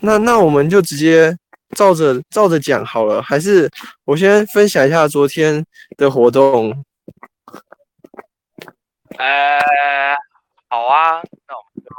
[0.00, 1.36] 那那我们就直接
[1.76, 3.70] 照着照着讲好了，还是
[4.04, 5.64] 我先分享一下昨天
[5.96, 6.84] 的活动。
[9.18, 9.60] 呃，
[10.68, 11.90] 好啊，那我们就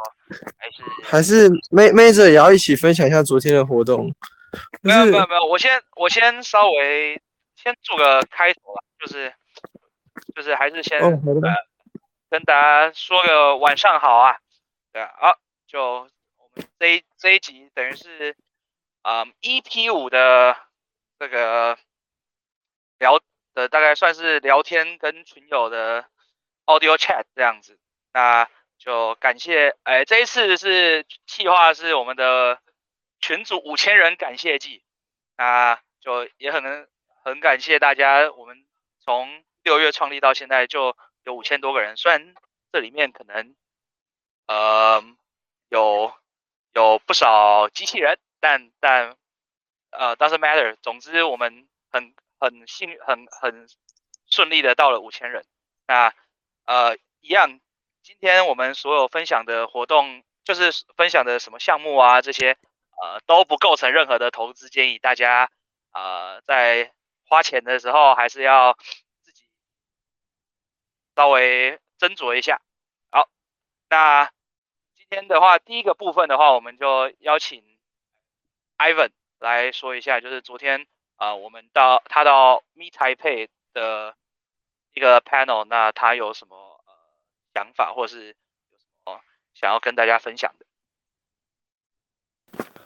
[0.58, 4.14] 还是还是妹妹子也要一起分享一下昨天的活动。
[4.82, 7.22] 没有没有没有，我先我先稍微
[7.56, 9.32] 先做个开头吧，就是
[10.36, 11.08] 就是还是先哦，
[11.44, 11.54] 呃
[12.30, 14.36] 跟大家说个晚上好啊，
[14.92, 15.38] 对啊，好，
[15.68, 16.10] 就我
[16.80, 18.36] 这一这一集等于是
[19.02, 20.58] 啊、嗯 EP 五的
[21.20, 21.78] 这个
[23.00, 23.20] 聊
[23.54, 26.06] 的大概算是聊天跟群友的
[26.66, 27.80] audio chat 这样子，
[28.14, 32.62] 那就感谢，哎，这一次是计划是我们的
[33.20, 34.84] 群组五千人感谢季，
[35.38, 36.90] 那就也很
[37.24, 38.66] 很感谢大家，我们
[39.00, 42.34] 从六月创立到现在就有五千多个人，虽然
[42.72, 43.56] 这里面可能
[44.48, 45.04] 呃
[45.70, 46.14] 有
[46.74, 49.16] 有不少机器人，但但
[49.90, 53.68] 呃 doesn't matter，总之我们很很幸很很
[54.30, 55.46] 顺利的到了五千人，
[55.88, 56.14] 那
[56.66, 57.60] 呃一样，
[58.02, 62.58] 今天我们所有分享的活动就是分享的什么项目啊这些
[63.02, 65.52] 呃都不构成任何的投资建议，大家
[65.92, 66.94] 呃在
[67.28, 68.78] 花钱的时候还是要
[69.22, 69.44] 自己
[71.16, 72.62] 稍微斟酌一下。
[73.12, 73.30] 好，
[73.90, 74.32] 那
[75.12, 77.62] 天的话，第一个部分的话，我们就邀请
[78.78, 80.88] Ivan 来说一下，就是昨天
[81.18, 84.16] 啊我们到他到 Meet Taipei 的
[84.94, 86.94] 一个 panel，那他有什么呃
[87.54, 89.20] 想法，或是有什么
[89.54, 90.66] 想要跟大家分享的？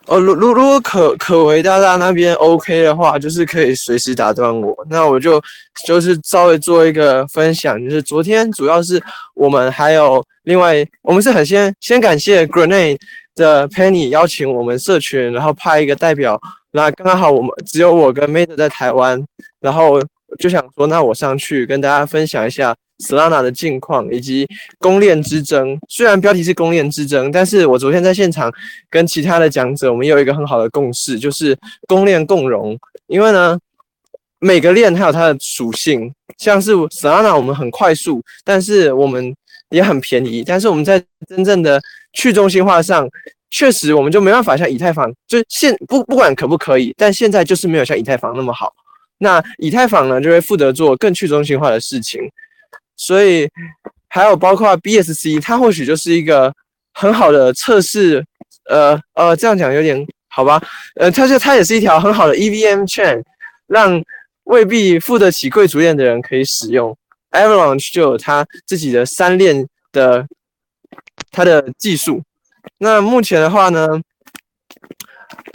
[0.07, 4.75] 哦，如如如果可可为大大那边 OK 的话，就是可以随时打断我。
[4.89, 5.41] 那我就
[5.85, 9.01] 就是稍微做一个分享，就是昨天主要是
[9.33, 12.99] 我们还有另外，我们是很先先感谢 Grenade
[13.35, 16.39] 的 Penny 邀请我们社群，然后派一个代表。
[16.71, 19.25] 那刚刚好我们只有我跟 Mate 在台湾，
[19.59, 19.99] 然后
[20.38, 24.47] 就想说，那我上去跟大家分享一下 Solana 的近况以及
[24.79, 25.78] 公链之争。
[25.90, 28.51] 虽然标题是公链之争，但是我昨天在现场
[28.90, 31.57] 跟其他的讲者，我们有一个很好的共识，就是
[31.88, 32.78] 公链共荣。
[33.07, 33.57] 因为呢，
[34.40, 39.35] 每个链它有它的属性，像是 Solana 我们很快速，但是我们
[39.69, 41.81] 也很便宜，但是我们在真正的
[42.13, 43.07] 去中心化上。
[43.51, 48.74] 确实，我们就没办法像以太坊，就现不不管可不可以，但现在就是没有像以太坊那么好。
[49.19, 52.21] 那以太坊呢，就会负责做更去中心化的事情，
[52.95, 53.49] 所以
[54.07, 56.53] 还有包括 BSC，它或许就是一个
[56.93, 58.23] 很好的测试。
[58.67, 60.59] 呃呃，这样讲有点好吧？
[60.95, 63.21] 呃，它就它也是一条很好的 EVM chain，
[63.67, 64.03] 让
[64.45, 66.97] 未必付得起贵族链的人可以使用。
[67.29, 70.25] Avalanche 就有它自己的三链的
[71.29, 72.23] 它的技术。
[72.79, 74.01] 那目前的话呢，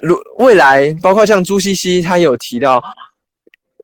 [0.03, 2.81] 如未来包括像朱西西他有提到，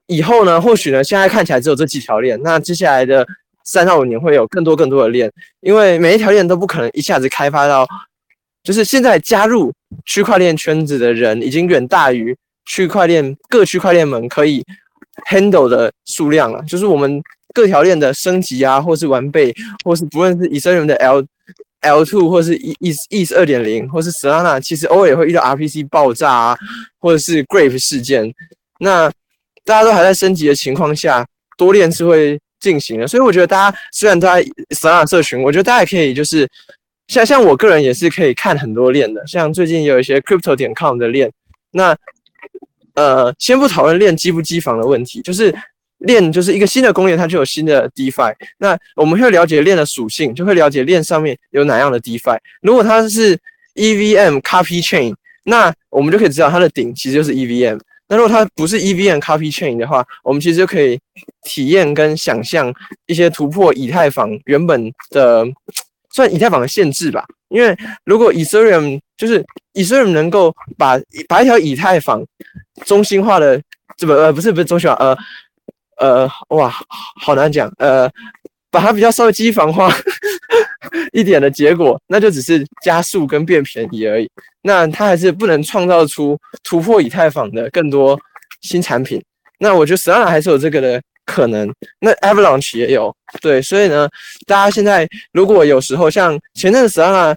[0.06, 3.27] 以后呢，或许呢，现在看起来只有这几条链，那接下来的
[3.65, 5.31] 三到五年会有更多更多的链，
[5.61, 7.87] 因为每一条链都不可能一下子开发到，
[8.62, 9.72] 就是现在加入
[10.05, 12.37] 区块链圈子的人已经远大于
[12.67, 14.65] 区块链各区块链们可以
[15.28, 21.25] handle 的数量了，就是我们各条链的升级啊，或是完备，或是不论是以太坊的 L。
[21.83, 26.59] L two 或是 E E E 二点零，或是 Solana，其实偶尔也会遇到 RPC 爆炸啊，
[26.99, 28.34] 或者是 Grave 事件。
[28.81, 29.09] 那
[29.66, 31.27] 大家都还在升级的情况下，
[31.59, 33.06] 多链是会进行的。
[33.06, 36.49] 所以我觉得大家虽然都在 Solana 社群，我觉得大家也可以就是
[37.09, 39.26] 像像我个人也是可以看很多链的。
[39.26, 41.31] 像最近有一些 Crypto 点 com 的链，
[41.72, 41.94] 那
[42.94, 45.55] 呃，先不讨论链机不机房的问题，就是。
[46.00, 48.31] 链就是一个新的公链，它就有新的 DeFi。
[48.59, 52.38] 那我们会了解链的属性，就会了解链上面有哪样的 DeFi。
[52.60, 53.34] 如果它是
[53.76, 57.81] EVM Copy Chain，那我们就可以知道它的顶其实就是 EVM。
[58.09, 60.99] 那如果它不是 EVM Copy Chain 的话，我们其实就可以
[61.43, 62.72] 体验跟想象
[63.06, 65.44] 一些突破以太坊原本的
[66.11, 67.25] 算以太坊的限制吧。
[67.49, 69.44] 因为如果 Ethereum 就是
[69.75, 70.99] Ethereum 能够把
[71.29, 72.25] 把一条以太坊
[72.85, 73.61] 中心化的
[73.97, 75.17] 这个呃不是不是中心化呃。
[75.99, 76.70] 呃，哇，
[77.23, 77.73] 好难讲。
[77.79, 78.06] 呃，
[78.70, 79.91] 把它比较稍微机房化
[81.17, 84.31] 一点的结果，那就只是加速跟变便宜而已。
[84.61, 88.21] 那它还是不能创造出突破以太坊的更多
[88.61, 89.23] 新产品。
[89.59, 91.73] 那我觉得 Solana 还是有这个的可能。
[92.01, 93.63] 那 Avalanche 也有，对。
[93.63, 94.07] 所以呢，
[94.47, 97.35] 大家现在如果有时候像前阵子 Solana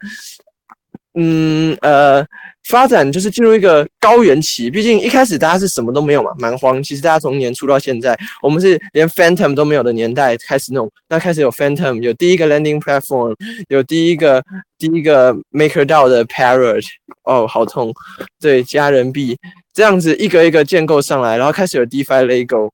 [1.13, 2.25] 嗯呃，
[2.69, 4.69] 发展就是进入一个高原期。
[4.69, 6.81] 毕竟一开始大家是什么都没有嘛，蛮荒。
[6.81, 10.89] 其实大家从年初到现在，我们是连 Phantom 都没有的年代开始弄。
[11.09, 13.35] 那开始有 Phantom，有第一个 Landing Platform，
[13.67, 14.43] 有第一个
[14.77, 16.85] 第一个 MakerDAO 的 Parrot。
[17.23, 17.93] 哦，好痛！
[18.39, 19.37] 对，加人币
[19.71, 22.71] 这样子一个一个建构上来，然后开始有 DeFi Lego，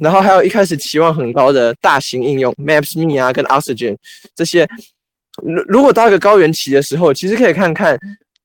[0.00, 3.96] 然后还有一开始期望很高的大型应用 MapsMe 啊，跟 Oxygen
[4.34, 4.68] 这些。
[5.42, 7.96] 如如果到一个高原期的时候，其实可以看看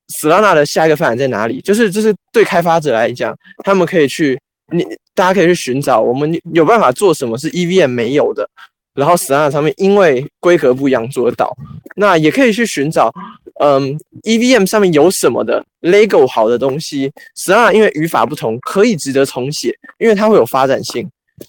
[0.08, 1.60] Solana 的下一个发展在哪里。
[1.60, 4.40] 就是就是对开发者来讲，他们可以去
[4.72, 8.48] 你大家可以去寻找，我们有办法做什么是 EVM 没有的，
[8.94, 11.56] 然后 Solana 上面因为规格不一样做得到。
[11.96, 13.12] 那也可以去寻找，
[13.60, 21.08] 嗯，EVM 上面有什么的 Lego 好的东西，Solana 因为语法不同，可以值得重写，因为它会有发展性。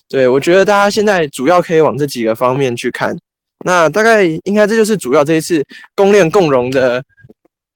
[0.10, 3.18] 对我觉得大家现在主要可以往这几个方面去看。
[3.66, 5.66] 那大概应该这就是主要这一次
[5.96, 7.04] 公链共融的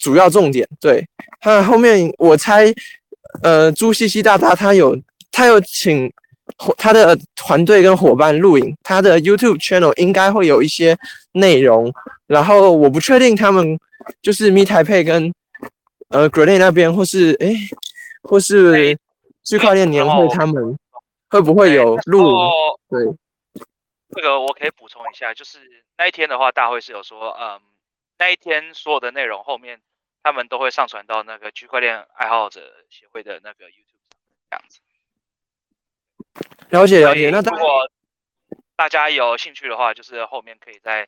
[0.01, 0.67] 主要重点。
[0.79, 1.07] 对，
[1.39, 2.73] 他后面我猜，
[3.43, 4.97] 呃，朱西西大大他有
[5.31, 6.11] 他有请
[6.77, 10.97] 他的团队跟伙伴录影，他的 YouTube channel 应该会有一些
[11.33, 11.93] 内容。
[12.27, 13.79] 然后我不确定他们
[14.21, 15.31] 就是咪台配跟
[16.09, 17.55] 呃 Grenade 那边，或是诶，
[18.23, 18.97] 或是
[19.43, 20.77] 区块链年会他们
[21.29, 22.35] 会不会有录？
[22.89, 23.05] 对。
[24.13, 25.59] 这个我可以补充一下，就是
[25.97, 27.61] 那一天的话，大会是有说，嗯，
[28.19, 29.79] 那一天所有的内容后面
[30.23, 34.01] 他们都会上传到那个区块链爱好者协会的那个 YouTube
[34.49, 34.79] 这样子。
[36.69, 37.29] 了解了解。
[37.29, 37.89] 那如果
[38.75, 41.07] 大家有兴趣的话，就是后面可以在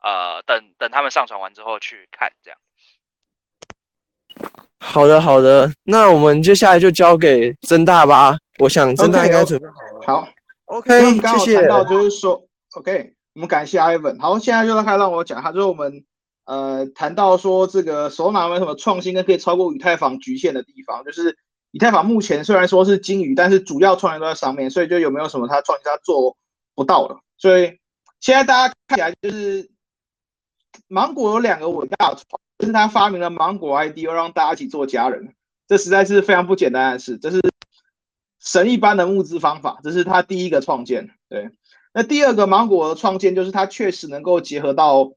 [0.00, 2.58] 呃等等他们上传完之后去看这样。
[4.80, 8.36] 好的好的，那我们接下来就交给曾大吧。
[8.58, 10.06] 我想曾大应该准备好了。
[10.06, 10.28] 好。
[10.66, 14.18] OK，刚好谈到就是说，OK，我们感谢 Ivan。
[14.18, 16.04] 好，现在就开始让我讲，他就是我们
[16.44, 21.38] 呃谈到说这个首脑没什么创新跟可以超过以太坊局限的地方，就是
[21.70, 26.36] 以太坊目前虽然说是金鱼，但是主要创新都在上面，所以就有没有什么他创新他做
[26.74, 27.16] 不到的？
[27.36, 27.78] 所以
[28.20, 29.70] 现在大家看起来就是
[30.88, 35.34] 芒果有两个伟大创，就是他发明了芒果 ID，又让大家一起做家人，
[35.66, 37.40] 这实在是非常不简单的事，这是。
[38.46, 41.08] 神一般的募资方法，这是他第一个创建。
[41.30, 41.48] 对，
[41.94, 45.12] 那第二个芒果的创建就是它确实能够结合到，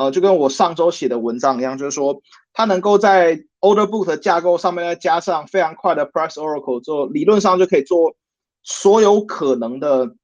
[0.00, 2.22] 呃，就跟我上周写的文章一样，就是说
[2.54, 8.16] 它能够在 Order Book 的架构上面再加上非常快的 Price Oracle，做理论上就可以做
[8.62, 10.16] 所有可能的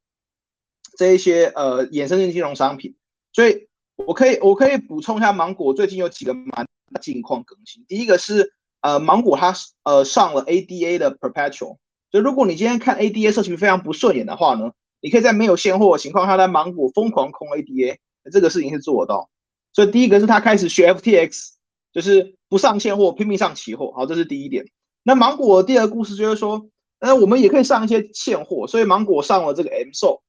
[0.97, 2.97] 这一些呃衍生性金融商品。
[3.35, 6.67] 所以我可以我可以补充一下，芒果最近有几个蛮
[7.03, 7.85] 近况更新。
[7.87, 11.77] 第一个是呃芒果它呃上了 ADA 的 Perpetual。
[12.11, 14.73] 就如果你今天看 ADA 社群非常不顺眼的话呢，
[15.03, 17.99] 你可以在没有现货的情况下，在芒果疯狂空 ADA，
[18.33, 19.29] 这个事情是做得到。
[19.77, 21.51] 所以第一个是他开始学 FTX，
[21.93, 23.93] 就是不上现货，拼命上期货。
[23.93, 24.65] 好，这是第一点。
[25.03, 30.23] 那芒果第二个故事就是说，呃，我们也可以上一些现货，所以芒果上了这个 M 售。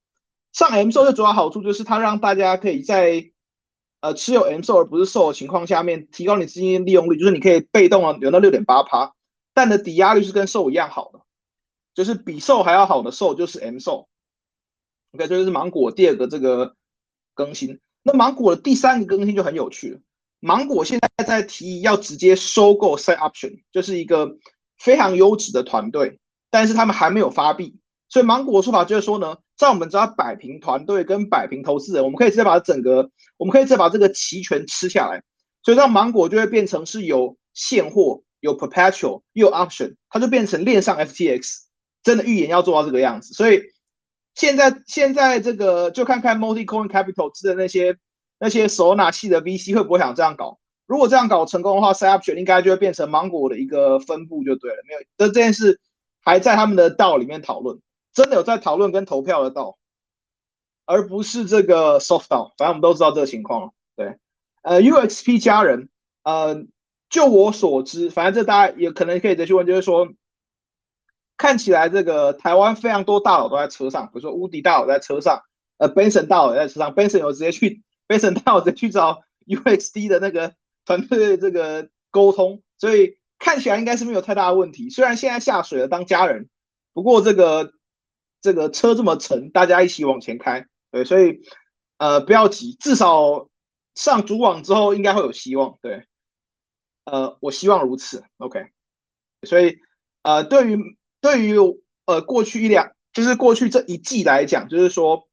[0.52, 3.32] 上 M 售的主要好处就是它让大家可以在
[4.02, 9.14] 呃持有 M 售而不是售的情况下面，提高你资金利用率，就是你可以被动的留到六点八趴，
[9.54, 11.22] 但的抵押率是跟售一样好的。
[11.96, 14.10] 就是比售还要好的售就是 M 售
[15.14, 16.76] ，OK，这就是芒果第二个这个
[17.34, 17.80] 更新。
[18.08, 20.00] 那芒果的第三个更新就很有趣了，
[20.40, 24.38] 芒果现在在提议要直接收购 Set Option，就是一个
[24.78, 26.18] 非常优质的团队，
[26.50, 27.78] 但是他们还没有发币。
[28.08, 35.22] 所以芒果的说法就是说呢，在我们只要摆平团队跟摆平投资人，我们可以直接把整个，我们可以直接把这个期权吃下来。
[35.64, 41.58] 所以让芒果就会变成是有现货、有 Perpetual、又有 Option，它就变成链上 FTX。
[42.04, 43.62] 真的预言要做到这个样子，所以
[44.38, 47.98] 现在现在这个就看看 Multi Coin Capital 制的那些
[48.38, 50.60] 那些手拿器的 VC 会不会想这样搞。
[50.86, 54.78] 如果这样搞成功的话，Set Option 应该就会变成芒果的一个分部就对了。
[54.88, 55.80] 没有，这这件事
[56.24, 57.80] 还在他们的道里面讨论，
[58.14, 59.80] 真的有在讨论跟投票的道，
[60.86, 62.54] 而不是这个 Soft 道。
[62.60, 63.72] 反正我们都知道这个情况了。
[63.96, 64.18] 对，
[64.62, 65.90] 呃，UXP 家人，
[66.24, 66.64] 呃，
[67.10, 70.08] 就我所知，反正这大家也可能可以再去问，就是说。
[71.38, 75.44] 看起来这个台湾非常多大佬都在车上，比如说乌迪大佬在车上，
[75.78, 84.90] 呃，Benson 大佬也在车上，Benson 有直接去，Benson 大佬直接去找 UXD 的那个团队这个沟通，所以看起来应该是没有太大的问题。
[84.90, 86.50] 虽然现在下水了当家人，
[86.94, 87.72] 不过这个
[88.42, 91.42] 这个车这么沉，大家一起往前开，对，所以
[92.00, 93.48] 呃不要急，至少
[93.94, 96.04] 上主网之后应该会有希望，对，
[97.06, 98.72] 呃，我希望如此，OK，
[99.44, 99.78] 所以
[100.24, 100.98] 呃对于。
[101.20, 101.56] 对于
[102.06, 105.28] 呃过去一两，就是过去这一季来讲，就是说，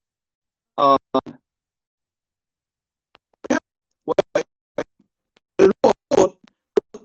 [0.77, 0.99] 呃，
[4.05, 4.15] 我
[5.57, 5.73] 如
[6.09, 6.39] 果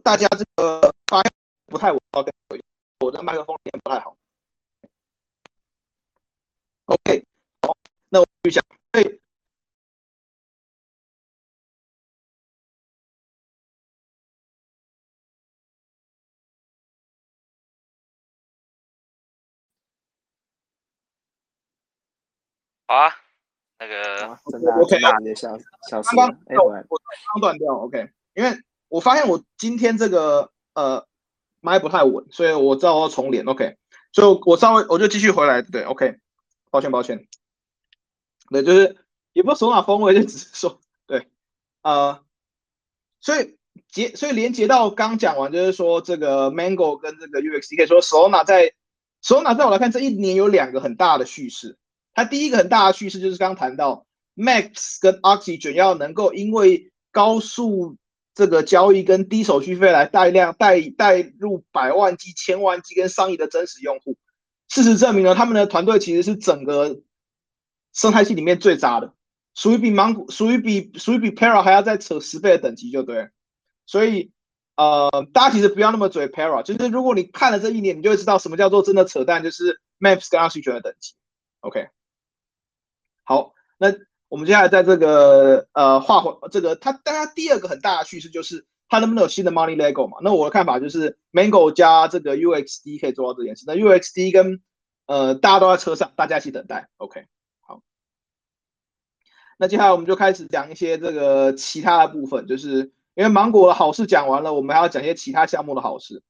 [0.04, 1.32] 大家这个发现
[1.68, 2.34] 不太稳，跟
[3.00, 4.16] 我的麦克风也不太好。
[6.86, 7.24] OK，
[7.62, 7.78] 好，
[8.10, 9.22] 那我就讲，对。
[22.90, 23.14] 好啊，
[23.78, 25.56] 那个真的 OK 啊，你的小
[25.88, 28.50] 小刚刚哎，我刚断掉，OK，因为
[28.88, 31.06] 我发现我今天这个呃
[31.60, 33.78] 麦不太稳，所以我知道我要重连，OK，
[34.12, 36.18] 所以我稍微我就继续回来，对，OK，
[36.72, 37.28] 抱歉抱歉，
[38.50, 38.98] 对，就是
[39.34, 41.28] 也不是手拿风味，就只是说对，
[41.84, 42.20] 呃，
[43.22, 43.56] 所以
[43.92, 48.74] 结所以连接到刚讲完，就是说这个 Mango 跟这个 UX，可以说 Solana 在
[49.22, 51.78] Solana 在我来看，这一年有两个很大的叙事。
[52.14, 57.98] 它第一个很大的趋势就是刚谈到 Max 跟 Oxygen 要能够因为高速
[58.36, 64.16] 这个交易跟低手续费来带量带带入百万机、千万机跟上亿的真实用户。
[64.70, 67.02] 事实证明呢，他们的团队其实是整个
[67.94, 69.14] 生态系里面最渣的，
[69.56, 73.30] 属于比芒果、属于比属于比 Para 还要再扯十倍的等级就对。
[73.86, 74.32] 所以
[74.76, 81.16] 呃，大家其实不要那么嘴 Para，就是如果你看了这一年，你就会知道什么叫做真的扯淡，就是 Max 跟 Oxygen 的等级。
[81.62, 81.90] OK。
[83.30, 83.94] 好，那
[84.28, 90.18] 我们接下来在这个呃画回这个它，但它第二个很大的趋势就是它能不能有新的 money lego 嘛？
[90.24, 93.66] 那我的看法就是 Mango 加这个 UXD 可以做到这件事。
[93.68, 94.64] 那 UXD 跟
[95.06, 96.90] 呃大家都在车上，大家一起等待。
[96.98, 97.28] OK，
[97.60, 97.84] 好，
[99.60, 106.24] 那接下来我们就开始讲一些这个其他的部分，就是因为芒果的好事讲完了，我们还要讲一些其他项目的好事。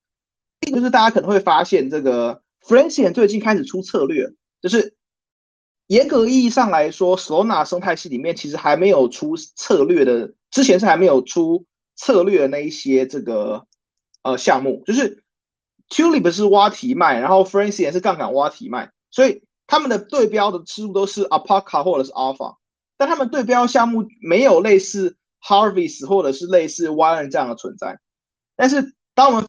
[0.69, 4.98] 就是大家可能会发现，这个 f r a n c i a n 最近开始出策略，就是。
[5.89, 11.65] 严格意义上来说，Solana 生态系里面其实还没有出策略的，之前是还没有出
[11.95, 13.65] 策略的那一些这个
[14.21, 15.23] 呃项目，就是
[15.89, 22.57] Tulip 是挖题卖，然后 f r a n c i 也是杠杆挖题卖，所以他们的对标的思路都是 Apaca 或者是 Alpha，
[22.95, 27.99] 但他们对标项目没有类似 Harvest 或者是类似 One 这样的存在。
[28.55, 29.47] 但是当我们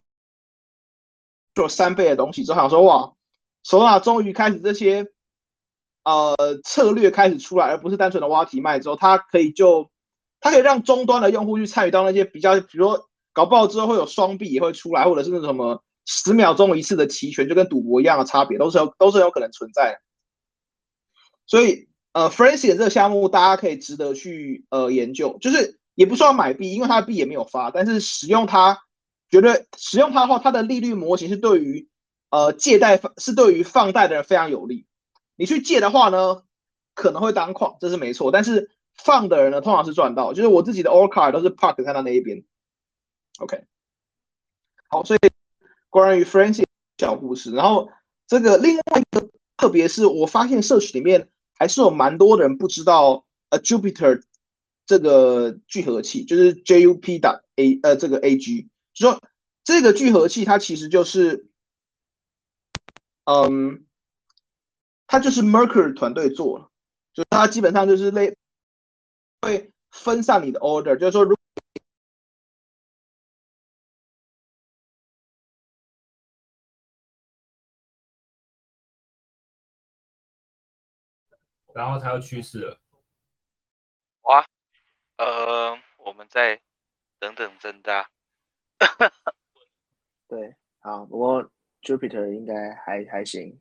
[1.55, 3.13] 做三倍的东西之后，想说哇
[3.63, 5.07] ，Solana 终于开始这些。
[6.03, 9.91] 呃，策略开始出来，而不是单纯的挖题卖之后，它可以就
[10.41, 19.99] 它可以让终端的用户去参与到那些比较，比如说搞不好之后会有双币也会出来，或者是那什么十秒钟一次的期权，就跟赌博一样的差别，都是有都是有可能存在的。
[21.47, 28.79] 所以，呃 f r a n c i 这个项目大家可以值得去呃研究，就是也不需要买币，因为它的币也没有发，但是使用它，
[29.31, 31.89] 绝对使用它的话，它的利率模型是对于
[32.31, 34.87] 呃借贷是对于放贷的人非常有利。
[35.41, 36.43] 你去借的话呢，
[36.93, 38.31] 可能会当矿，这是没错。
[38.31, 40.35] 但是放的人呢，通常是赚到。
[40.35, 42.45] 就是我自己的 all card 都是 park 在他那一边。
[43.39, 43.65] OK，
[44.91, 45.19] 好，所以
[45.89, 46.67] 关于 Francis
[46.99, 47.89] 小故事，然后
[48.27, 54.23] 这个另外一个，特别是我发现社区里面还是有蛮多人不知道呃 Jupiter
[54.85, 59.23] 这个聚合器，就是 JUP 的 A 呃这个 AG，就说
[59.65, 61.49] 这个聚合器它其实就是
[63.25, 63.87] 嗯。
[65.13, 66.71] 它就是 Mercury 团队做了，
[67.13, 68.37] 就它基本上就是类
[69.43, 71.35] 会分散你的 order，就是说，如
[81.75, 82.79] 然后它要去世了。
[84.23, 84.47] 哇，
[85.17, 86.61] 呃，我们再
[87.19, 88.09] 等等增大。
[90.29, 91.51] 对，好，不过
[91.83, 93.61] Jupiter 应该还还行。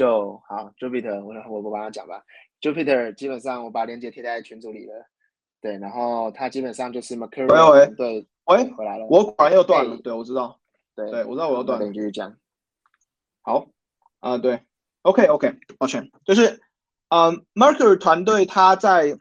[0.00, 2.24] 就好，Jupiter，我我我帮他讲吧。
[2.62, 4.94] Jupiter 基本上我把链接贴在群组里了，
[5.60, 10.58] 对，然后他基本上就是 Mercury 对，喂，回来了，我果然又断了，对，我知道，
[10.96, 12.34] 对，对我知道我又断了，继续讲。
[13.42, 13.66] 好，
[14.20, 14.62] 啊，对
[15.02, 16.62] ，OK OK，抱歉，就是
[17.10, 19.18] 呃，Mercury 团队他在，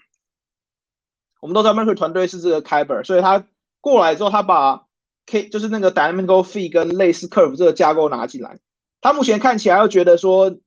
[1.41, 3.45] 我们都知道 Mercury 团队是这个 Kyber，所以他
[3.81, 4.85] 过来之后，他把
[5.25, 8.59] K 就是那个 Dynamic Fee 跟类似 Curve 这个架构拿进来。
[9.01, 10.57] 他目前看起来又觉得说，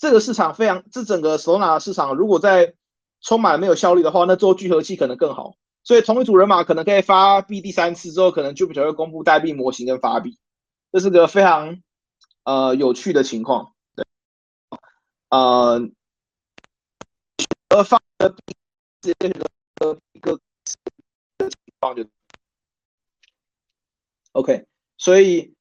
[0.00, 2.74] 这个市场非常，这整个手拿的市场，如果在
[3.20, 5.56] 充满没有效率的话，那做聚合器可能更好。
[5.84, 10.38] 所以同一组人马可能可以发币第三次之后，可能 Jupiter 会公布代币模型跟发币，
[10.90, 11.82] 这是个非常
[12.44, 13.74] 呃有趣的情况。
[13.94, 14.06] 对，
[15.28, 15.82] 呃，
[17.84, 18.56] 发的币
[19.02, 20.40] 是一个一个
[21.38, 22.06] 情况就
[24.32, 24.64] OK，
[24.96, 25.54] 所以。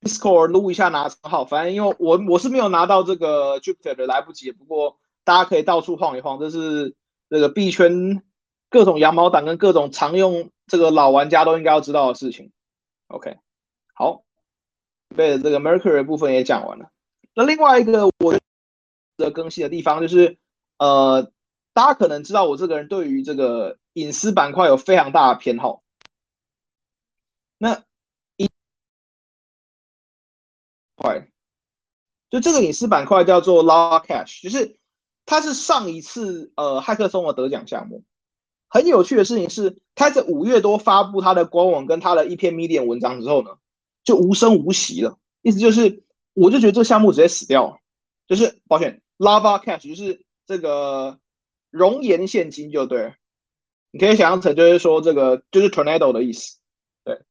[0.00, 4.52] Discord 录一下拿账号，反正因为我我是没有拿到这个 Jupiter 的，来不及。
[4.52, 6.94] 不过大家可以到处晃一晃，这是
[7.28, 8.22] 这个币圈
[8.70, 12.52] 各种羊毛党跟各种常用这个老玩家都应该要知道的事情。
[13.08, 13.38] OK，
[13.94, 14.22] 好，
[15.16, 16.90] 对这个 Mercury 部分也讲完了。
[17.34, 18.38] 那另外一个我
[19.16, 20.38] 的更新的地方就是，
[20.78, 21.32] 呃，
[21.72, 25.82] 大家可能知道我这个人对于这个隐私板块有非常大的偏好。
[27.58, 27.82] 那
[30.98, 31.28] 块，
[32.28, 34.78] 就这个隐私板块叫做 Lava Cash，就是
[35.24, 38.04] 它是上一次呃骇客松的得奖项目。
[38.68, 43.56] 很有趣的事情是，他在五月多发布他的官网跟他的一篇 Medium 文章之后呢，
[44.04, 45.18] 就无声无息了。
[45.40, 46.02] 意思就是，
[46.34, 47.78] 我就觉得这个项目直接死掉了。
[48.26, 51.18] 就是抱歉，Lava Cash 就是这个
[51.70, 53.14] 熔岩现金就对了，
[53.90, 56.58] 你可以想象成就是说这个就是 Tornado 的意思。
[57.04, 57.22] 对，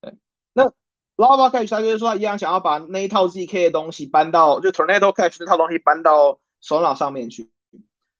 [0.00, 0.16] 对，
[0.52, 0.72] 那
[1.16, 7.50] Lava Cache 他就是说他一样想要把那一套 ZK 的东西搬到就 Tornado Cache 那套东西搬到首脑上面去。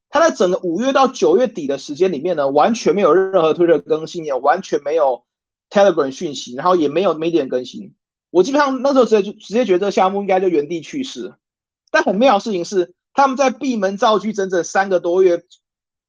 [0.08, 5.24] 他在整个五月到九月底的时间里面呢，完全没有任何推特更新，也完全没有
[5.68, 7.94] Telegram 讯息，然后也没有 Media 更新。
[8.30, 11.34] 我基本上那时候直接就直接觉得这个项目应该就原地去世。
[11.90, 15.42] 但很妙的事情是，他们在闭门造车整整三个多月，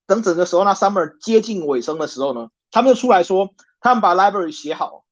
[0.05, 3.49] 等整个 Solana Summer 接近尾声的时候呢，他们就出来说，
[3.81, 5.03] 他们把 Library 写好。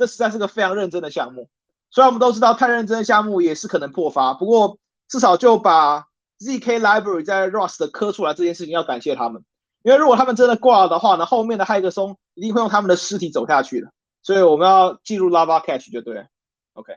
[0.00, 1.48] 这实在是个非常认真的项目。
[1.90, 6.08] 虽然我们都知道太认真的项目也是可能破发，不过至少就把。
[6.42, 9.44] ZK Library 在 Rust 的磕出来这件事情要感谢他们，
[9.82, 13.92] 因为如果他们真的挂了的话呢，后面的骇客松一定会用他们的尸体走下去的。
[14.22, 16.26] 所以我们要记录 Lava Cache 就对
[16.72, 16.94] ，OK，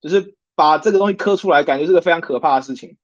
[0.00, 2.96] 就是把这个东西磕出来，感觉是个非常可怕的事情。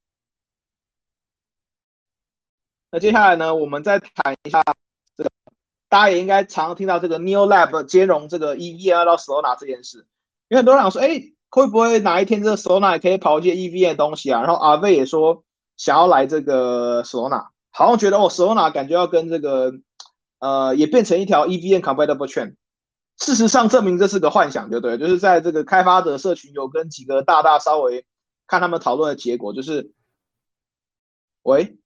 [2.91, 4.65] 那接下来呢，我们再谈一下，
[5.95, 9.99] 大家也应该常听到这个 Neo Lab 兼容这个 EVM 到 Solana 这件事，
[10.49, 11.31] 因为很多人想说，哎。
[11.55, 14.41] 会不会哪一天这个 Solana 也可以跑一些 EVM 的东西啊？
[14.41, 15.45] 然后阿威也说
[15.77, 19.73] 想要来这个 Solana，好像觉得哦 Solana 感觉要跟这个
[20.41, 22.57] 呃也变成一条 EVM compatible chain。
[23.19, 28.05] 事实上证明这是个幻想，就对，就是在这个开发者社群有跟几个大大稍微
[28.49, 29.93] 看他们讨论的结果，就是
[31.45, 31.79] 喂，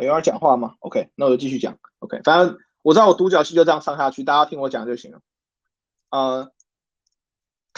[0.00, 1.76] 有人讲话吗？OK，那我就继续讲。
[1.98, 5.18] OK，反正我知道我独角戏就这样上下去，大家听我讲就行了。
[6.10, 6.52] 呃。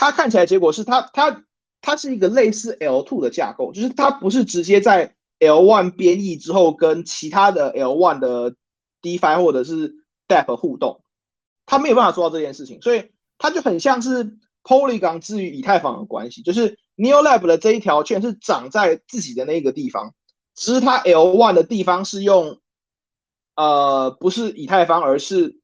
[0.00, 1.42] 它看起来结果是它它
[1.80, 8.54] 它是一个类似 L two 的架构，就是它不是直接在 L one 编译之后跟其他的 L one 的
[9.02, 9.96] DeFi 或者是
[10.28, 11.00] Dap 互动，
[11.66, 20.14] 它没有办法做到这件事情，所以它就很像是 Polygon 之于以太坊的关系，就是 Neo Lab 的这一条线是长在自己的那个地方，
[20.54, 22.61] 只是它 L one 的地方是用
[23.59, 25.59] 呃不是以太坊而是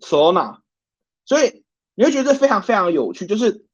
[0.00, 0.58] Solana，
[1.24, 1.64] 所以。
[1.98, 3.64] 你会觉得非常非常有趣，就是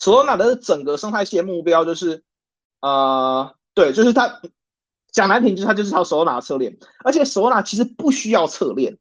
[0.00, 2.24] Solana 的整个生态系的目标就是，
[2.80, 4.40] 呃，对，就是它
[5.10, 8.96] 讲难听，就是它就是套 Solana 侧链，而且 Solana 其实不需要侧链。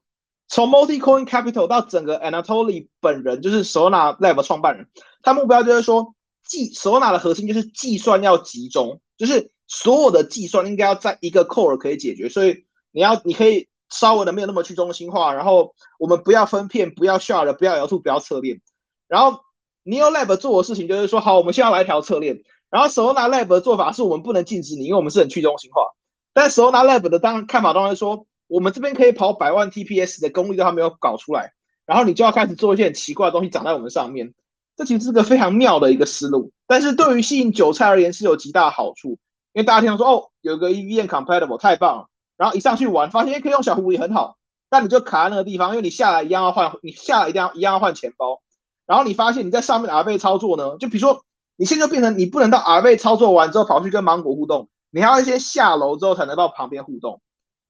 [0.49, 4.89] 从 Multi Coin Capital 到整个 Anatoly 本人，就是 Solana Lab 创办人，
[5.21, 13.67] 他目标就是说，计 Solana 的核心就是计算要集中，就是所有的计算应该要在一个 Core 可以解决，所以你要你可以。
[13.93, 18.61] 稍微的没有那么去中心化，然后我们不要分片，不要 shard，不要 L2，不要侧链。
[19.09, 19.41] 然后
[19.83, 22.41] Neo Lab 做的事情就是说，好，我们现在来一条侧链。
[22.69, 25.87] 然后 Solana Lab 的做法是我们不能禁止你，因为我们是很去中心化。
[26.31, 31.51] 但 Solana Lab 的当看法当然说，我们这边可以跑百万 TPS 的功率都还没有搞出来，
[31.85, 34.33] 然后你就要开始做一些很奇怪的东西长在我们上面。
[34.77, 39.09] 这其实是个非常妙的一个思路，但是对于吸引韭菜而言是有极大好处，
[39.51, 42.07] 因为大家听到说，哦，有个 EVM compatible，太棒了。
[42.41, 44.35] 然后一上去玩，发现可以用小狐狸很好，
[44.67, 48.41] 但你就卡在那个地方，因为你下来一样要换，你下来一定要一样要换钱包。
[48.87, 51.23] 然后你发现你在上面的 R 贝操作呢，就比如说
[51.55, 57.21] 你现在变成你不能到 R 贝操作完之后跑去跟芒果互动，你还要先下楼之后才能到旁边互动。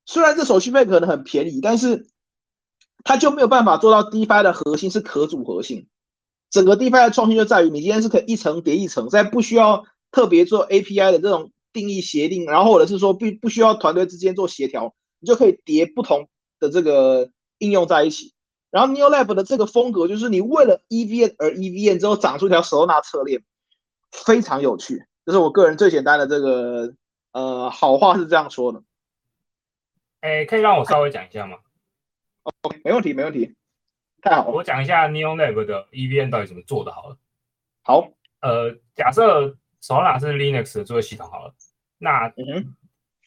[0.06, 2.08] 虽然这手续费可能很便宜，但是
[3.04, 5.90] 它就没有办法做到 DeFi 的核心是可组合性。
[6.50, 11.52] 整个 DeFi 的创新就在于你今天是可以一层叠一层，在不需要特别做 API 的这种。
[11.74, 16.28] 定义协定，然后或者是说不不需要团队之间做协调，你就可以叠不同
[16.60, 18.34] 的这个应用在一起。
[18.70, 23.44] 然后 Neo Lab 的这个风格就是你为了 E V N 而 E V N，之后长出一条手拿侧链，
[24.12, 25.06] 非常有趣。
[25.26, 26.94] 这是我个人最简单的这个
[27.34, 28.82] 呃好话是这样说的。
[30.22, 31.58] 哎，可以让我稍微讲一下吗
[32.62, 33.56] ？OK，没问题，没问题。
[34.22, 37.18] 太好了，我讲一下 Neo Lab 的 E V N 到底怎么做的好了。
[37.82, 38.10] 好，
[38.42, 39.58] 呃，假设。
[39.82, 41.54] Solana 是 Linux 的作业系统好了，
[41.98, 42.30] 那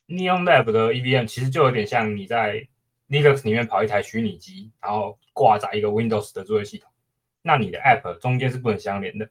[0.06, 2.66] Neon Lab 的 EVM 其实就有点像你在
[3.08, 6.90] Linux 里面跑一台虚拟机，然后挂载一个 Windows 的作业系统，
[7.42, 9.28] 那你的 App 中间是不能相连的，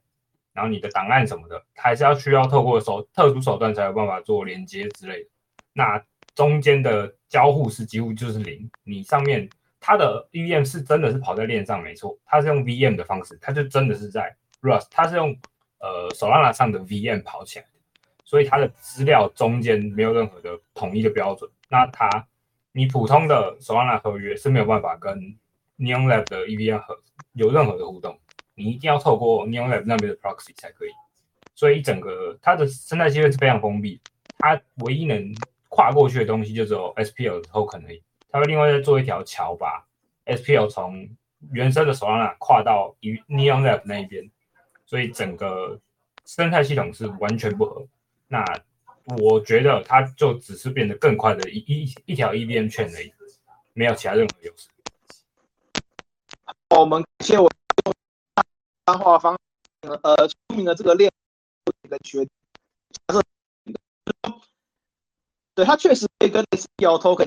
[0.51, 5.29] 然后你的档案什么的还是要需要透过手特殊手段才有办法做连接之类的。
[5.73, 6.03] 那
[6.35, 8.69] 中间的交互是几乎就是零。
[8.83, 15.37] 你上面它的 EVM 是真的是跑在链上没错，它是用 VM 的方式，它就真的是在 Rust，它是用
[15.83, 17.65] 呃 Solana 上的 VM 跑起来，
[18.23, 21.51] 所以它的资料中间没有任何的统一的标准。
[21.67, 22.25] 那它
[22.71, 25.37] 你普通的 Solana 合约是没有办法跟
[25.77, 26.97] Neon Lab 的 EVM 和
[27.33, 28.17] 有任何的互动，
[28.55, 30.89] 你一定要透过 Neon Lab 那边的 Proxy 才可以。
[31.53, 33.99] 所以整个它的生态系统是非常封闭，
[34.37, 35.35] 它唯一能
[35.67, 38.01] 跨过去的东西就只有 SPL 的 token 而已。
[38.31, 39.85] 它会另外再做一条桥，把
[40.25, 41.09] SPL 从
[41.51, 44.31] 原生的 Solana 跨到 Neon Lab 那一边，
[44.93, 45.79] 所以整个
[46.23, 47.83] 生态系统是完全不合。
[48.27, 48.45] 那
[49.17, 53.11] 我觉得它就只是变得更快的一一一条 EVM 圈而已，
[53.73, 54.69] 没有其他任何优势。
[56.77, 57.49] 我们谢我
[58.85, 59.35] 单化方
[59.81, 61.11] 呃聪明的这个链。
[61.89, 63.23] 跟缺，假设，
[65.55, 67.25] 对他确实可以跟 SPL token，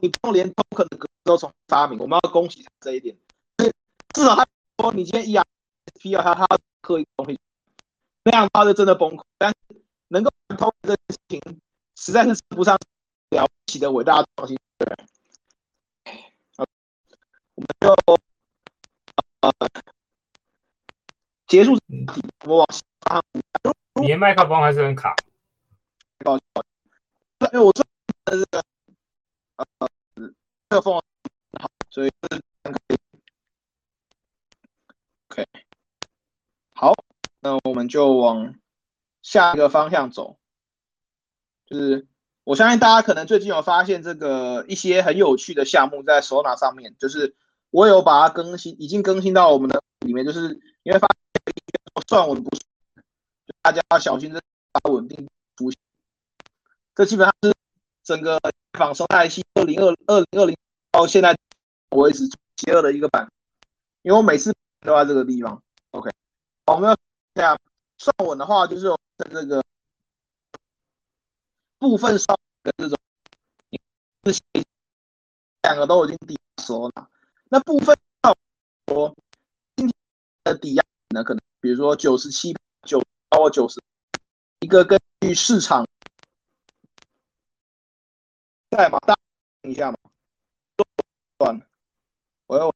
[0.00, 3.14] 你不用连 token 的格都从发明，我们要恭喜他这一点。
[4.14, 4.46] 至少他
[4.78, 5.30] 说你今天
[5.86, 6.46] ERSPL 他他
[6.80, 7.38] 刻意东西，
[8.24, 9.22] 那样的话就真的崩溃。
[9.38, 9.56] 但是
[10.08, 11.40] 能够通这件事情，
[11.96, 12.78] 实在是不上
[13.30, 14.56] 了不起的伟大创新。
[17.56, 17.94] 我们就
[19.40, 19.52] 呃
[21.46, 21.78] 结束，
[22.42, 23.22] 我们往下。
[24.00, 25.14] 你的麦克风还是很卡，
[26.24, 26.30] 因
[27.52, 27.84] 为我这
[28.36, 28.64] 是呃
[29.78, 29.86] 麦
[30.68, 31.00] 克风
[31.60, 32.10] 好，所以
[36.74, 36.92] 好，
[37.40, 38.54] 那我们就往
[39.22, 40.38] 下一个方向走，
[41.66, 42.06] 就是
[42.42, 47.36] 我相信大家可能最近有发现这个一些很有趣的项目在手拿上面，就是
[47.70, 51.54] 我有把它更新，已经更新到我们的里面，就是因为发现
[52.06, 52.50] 算稳不。
[53.62, 54.40] 大家要小心这
[54.72, 55.78] 把稳定出现，
[56.94, 57.54] 这基本上是
[58.02, 58.38] 整个
[58.72, 60.54] 仿生态系二零二二零二零
[60.90, 61.34] 到现在
[61.90, 63.30] 为止邪恶的一个版，
[64.02, 65.62] 因为我每次都在这个地方。
[65.92, 66.10] OK，
[66.66, 66.96] 我们要
[67.34, 67.58] 下
[67.98, 68.86] 算稳的话，就是
[69.18, 69.64] 这个
[71.78, 72.98] 部分上的这种，
[75.62, 77.10] 两个都已经抵收了。
[77.48, 77.96] 那部分
[78.88, 79.14] 说
[79.76, 79.94] 今天
[80.44, 83.02] 的抵押呢，可能比如说九十七九。
[83.30, 83.82] 超过九十，
[84.60, 85.84] 一个根据市场
[88.70, 89.00] 在吗？
[89.00, 89.18] 大
[89.62, 89.98] 一下嘛，
[91.36, 91.66] 断了，
[92.46, 92.72] 我要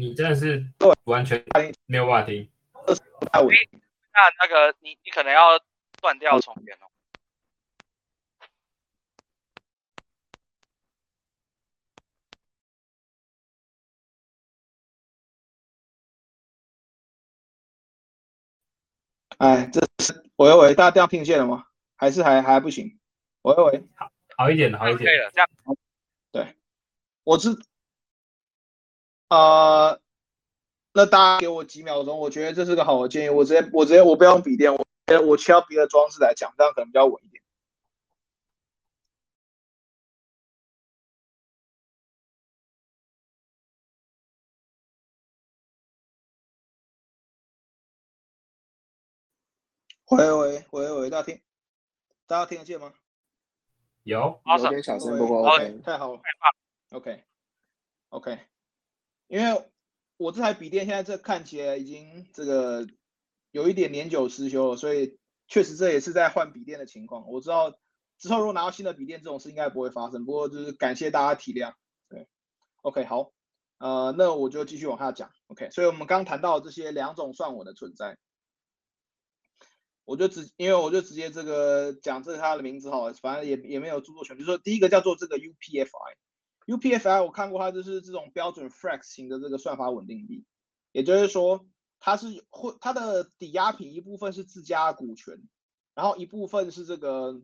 [0.00, 0.64] 你真的是
[1.04, 1.44] 完全
[1.84, 2.50] 没有话题。
[2.86, 5.60] 那那个你你可能要
[6.00, 6.86] 断掉重连哦。
[19.36, 21.66] 哎，这是喂喂，大家这样听见了吗？
[21.96, 22.98] 还是还还不行？
[23.42, 25.04] 喂喂，好好一点，好一点。
[25.04, 25.48] 可以了，这样。
[26.32, 26.56] 对，
[27.24, 27.50] 我是
[29.30, 30.00] 呃，
[30.92, 33.28] 那大家给我几秒钟，我觉得这是个好的建议。
[33.28, 34.84] 我直接我直接我不要用笔电，我
[35.26, 37.40] 我需要别的装置来讲，这样可能比较稳一点。
[50.10, 51.40] 喂喂喂喂，大家听，
[52.26, 52.92] 大家听得见吗？
[54.02, 56.20] 有，有点小声，不过 OK，太好了
[56.90, 57.22] ，OK
[58.08, 58.38] OK，
[59.30, 59.64] 因为
[60.16, 62.84] 我这台笔电现在这看起来已经这个
[63.52, 65.16] 有一点年久失修了，所以
[65.46, 67.28] 确实这也是在换笔电的情况。
[67.28, 67.78] 我知道
[68.18, 70.24] 之后如果拿到新的笔电，这种事应该不会发生。
[70.26, 71.74] 不过就是感谢大家体谅。
[72.08, 72.26] 对
[72.82, 73.30] ，OK 好，
[73.78, 75.30] 呃，那我就继续往下讲。
[75.46, 78.18] OK，所以我们刚谈到这些两种算我的存在。
[80.04, 84.36] 我就直，因为我就直接这个讲这是它的名字哈，反正也也没有著作权。
[84.36, 86.16] 就说第一个叫做这个 UPFI
[86.70, 90.44] UPFI 我看过它就是这种标准 Flex 型的这个算法稳定币，
[90.92, 91.66] 也就是说
[91.98, 95.42] 它是会它的抵押品一部分是自家股权，
[95.94, 97.42] 然后一部分是这个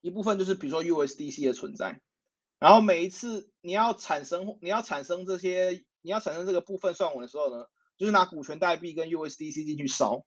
[0.00, 2.00] 一部分就是比如说 USDC 的存在，
[2.58, 7.66] 然后每一次你要产生你要产生这些你要产生这个部分算稳的时候呢，
[7.98, 10.24] 就是拿股权代币跟 USDC 进去烧。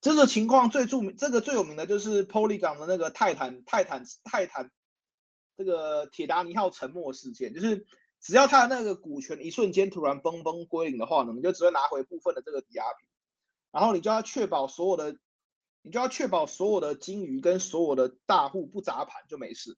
[0.00, 4.70] 这个情况最著名，这个最有名的就是 Polygon 的那个泰坦泰坦泰坦
[5.56, 7.86] 这个铁达尼号沉没事件，就是
[8.20, 13.08] 只要它的那个股权一瞬间突然崩崩归零的话呢，你就只会拿回部分的这个抵押品，
[13.70, 15.16] 然后你就要确保所有的，
[15.82, 19.76] 你就要确保所有的金鱼跟所有的大户不砸盘就没事。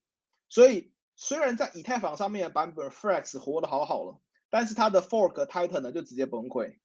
[0.49, 4.19] 所以虽然在以太坊上面的版本 Flex 活得好好了，
[4.51, 6.77] 但是它的 Fork Titan 呢就直接崩溃，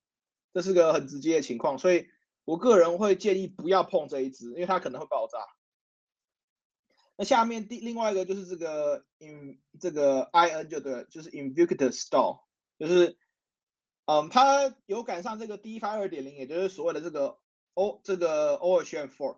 [0.54, 2.08] 这是个很直接的情况，所以。
[2.46, 5.38] 我个人会建议不要碰这一只，因为它可能会爆炸。
[7.16, 12.42] 那下面第另外一个就是这个 in 这个 i n 就对，就是 invictus store，
[12.80, 13.18] 就是
[14.06, 17.38] 嗯，它有赶上这个 DeFi 二点零，也就是所谓的这个
[17.76, 19.38] O 这个 OHM Fork。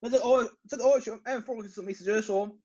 [0.00, 2.02] 那这个 O 这个 OHM Fork 是什么意思？
[2.02, 2.58] 就是说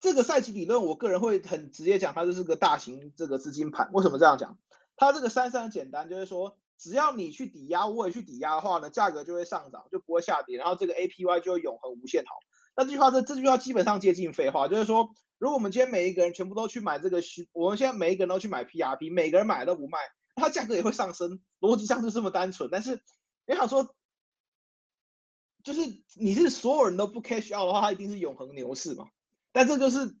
[0.00, 3.90] 这个赛季理论，我个人会很直接讲，它就是个大型这个资金盘。
[3.94, 4.58] 为什么这样讲？
[4.96, 6.58] 它这个三三很简单，就是说。
[6.78, 12.36] 只要你去抵押，我也去抵押的话呢，价格就会上涨，就不会下跌，然后这个 APY 就会永恒无限好。
[12.76, 15.08] 那这句话这这句话基本上接近废话，就是说，
[15.38, 19.98] 如果我们今天每一个人全部都去买这个虚，我们现在每一个人都去买 PRP，每个人买都不卖，
[20.34, 22.68] 它价格也会上升，逻辑上是这么单纯。
[22.70, 23.00] 但是
[23.46, 23.94] 你想说，
[25.64, 25.80] 就是
[26.14, 29.06] 你是所有人都不 cash out 的话，它一定是永恒牛市嘛？
[29.52, 30.14] 但这就是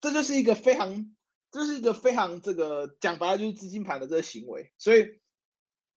[0.00, 1.16] 这就是一个非常
[1.50, 5.20] 这是一个非常这个讲白了就是资金盘的这个行为，所以。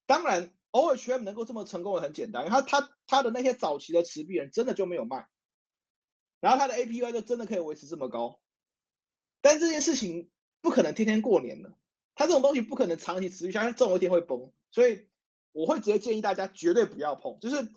[0.07, 5.27] 当然，OHM 能够这么成功的很简单，他他他的那些早期的持币人真的就没有卖，
[6.39, 8.39] 然后他的 APY 就真的可以维持这么高。
[9.41, 10.29] 但这件事情
[10.61, 11.73] 不可能天天过年的，
[12.15, 14.51] 他这种东西不可能长期持续下去，总有一天会崩。
[14.71, 15.07] 所以
[15.51, 17.37] 我会直接建议大家绝对不要碰。
[17.39, 17.67] 就是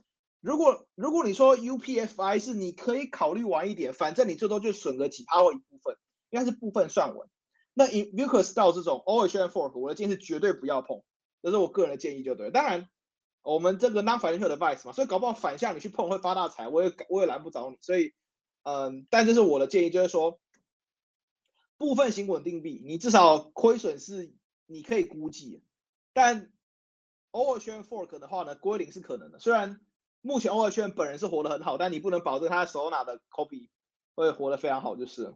[0.40, 5.96] 如果如果你说 UPFI 是你可以考虑晚一点，反正你最多就损个几趴或一部分，
[6.30, 7.28] 应该是部分算稳。
[7.74, 11.02] 那 Invictus 到这种 OHM Fork，我的建议是绝对不要碰。
[11.42, 12.50] 这是我个人的建议，就对。
[12.50, 12.88] 当然，
[13.42, 17.78] 我们这个 non-financial advice 嘛，所以搞不好反向你去碰会发大财，我也我也拦不着你。
[17.80, 18.12] 所以，
[18.62, 20.38] 嗯，但这是我的建议，就是说，
[21.78, 24.34] 部分型稳定币，你至少亏损是
[24.66, 25.62] 你可以估计。
[26.12, 26.52] 但
[27.32, 29.38] ocean fork 的话呢，归零是可能的。
[29.38, 29.80] 虽然
[30.20, 33.68] 目前 ocean 本人是活得很好，但你不能保证他手拿的 copy
[34.14, 35.34] 会活得非常好，就是。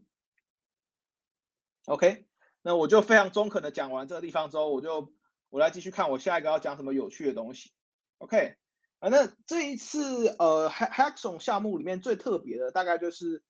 [1.87, 2.27] OK，
[2.61, 5.11] 那我就非常中肯的讲完这个地方之后，我就。
[5.55, 7.71] 我来继续看我下一个要讲什么有趣的东西。
[8.19, 8.57] OK，
[8.99, 13.40] 反正这一次呃 Hexon 项目里面最特别的大概就是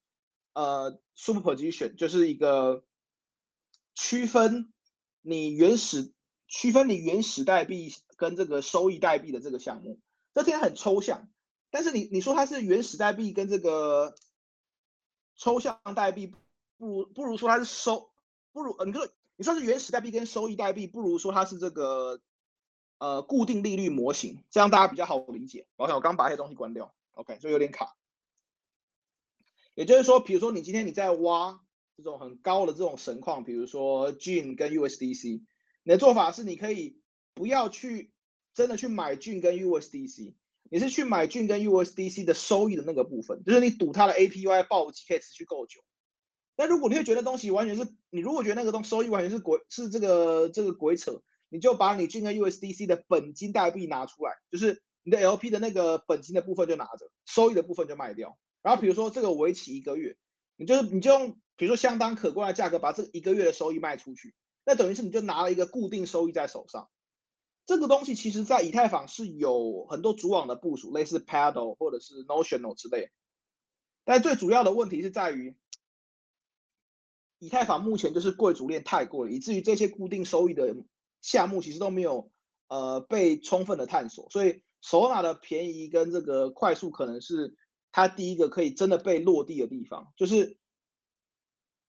[0.52, 2.84] 呃 Superposition，就是一个
[3.94, 4.70] 区分
[5.22, 6.12] 你原始
[6.46, 9.98] 区分你原始代币跟这个收益代币的这个项目。
[10.34, 11.30] 这听起来很抽象，
[11.70, 14.14] 但是你你说它是原始代币跟这个
[15.36, 16.26] 抽象代币，
[16.76, 18.12] 不如不如说它是收
[18.52, 19.08] 不如呃你说。
[19.36, 22.20] 你说是原始代币跟收益代币，不如说它是这个
[22.98, 25.66] 呃固定利率模型，这样大家比较好理解。
[25.76, 27.96] 我想我刚把一些东西关掉，OK，就有点卡。
[29.74, 31.60] 也就是说，比如说你今天你在挖
[31.96, 35.42] 这种很高的这种神矿，比如说 Gin 跟 USDC，
[35.82, 37.00] 你的做法是你可以
[37.34, 38.12] 不要去
[38.54, 40.34] 真的去买 Gin 跟 USDC，
[40.70, 45.80] 你是去买 Gin 跟 USDC 的收益的那个部分，就是你赌它的 APY 暴击可以持续够久。
[46.56, 58.38] 那如果你会觉得东西完全是你如果觉得那个东收益完全是鬼是这个这个鬼扯，你就把你进个 USDC 的本金代币拿出来，就是你的 LP 的那个本金的部分就拿着，收益的部分就卖掉。
[58.62, 60.16] 然后比如说这个为期一个月，
[60.56, 64.32] 你就是你就用比如说相当可观的价格把这一个月的收益卖出去，
[64.64, 66.88] 那等于是你就拿了一个固定收益在手上。
[67.66, 73.10] 这个东西其实在以太坊是有很多主网的部署，类似 Paddle 或者是 Notional 之类，
[74.04, 75.56] 但最主要的问题是在于。
[77.44, 80.74] 以太坊目前就是贵族链太过了，以至于这些固定收益的
[81.20, 82.30] 项目其实都没有
[82.68, 87.54] 呃被充分的探索，所以首拿的便宜跟这个快速可能是
[87.92, 90.10] 它第一个可以真的被落地的地方。
[90.16, 90.56] 就是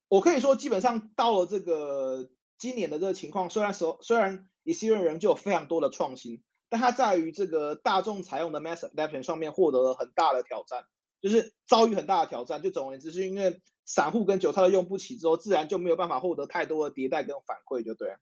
[0.09, 10.83] 我可以说，基本上到了这个今年的这个情况，虽然说虽然以太坊人就有非常多的创新，但它在于这个大众采用的 mass adoption 上面获得了很大的挑战，
[11.21, 12.61] 就是遭遇很大的挑战。
[12.61, 13.61] 就总而言之，是因为。
[13.85, 18.17] 散户跟韭菜都用不起之后，自然就没有办法获得太多的迭代跟反馈，就对。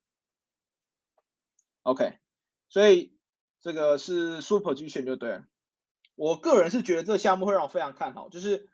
[1.84, 2.17] OK，
[2.69, 3.17] 所以
[3.62, 5.41] 这个是 Super G 选就对。
[6.15, 8.69] 我个人是觉得这个项目会让我非常看好，就是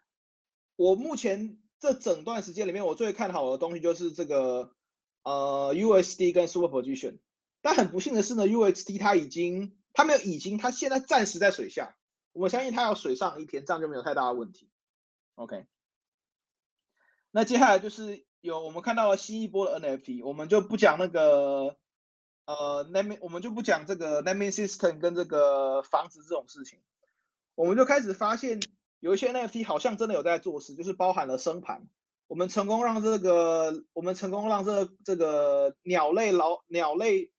[0.76, 4.76] 我目前这整段时间里面，我最看好的东西就是这个
[5.24, 7.20] 呃 USD 跟 Super Position。
[7.62, 11.96] 但很不幸的是呢，USD 它已经它没有已经，它现在暂时在水下。
[12.32, 14.70] 我相信它要水上一天，这样就没有太大的问题。
[15.36, 15.66] OK。
[17.32, 21.78] 那接下来就是有我们看到了新一波的 NFT，我们就不讲那个
[22.46, 26.80] 呃 name，我们就不讲这个 name system 跟这个房子这种事情，
[27.54, 28.60] 我们就开始发现
[29.00, 31.88] 有一些 NFT 好像真的有在做事，就是包含了升盘，
[32.26, 37.32] 我们成功让这个我们成功让这这个鸟类老鸟类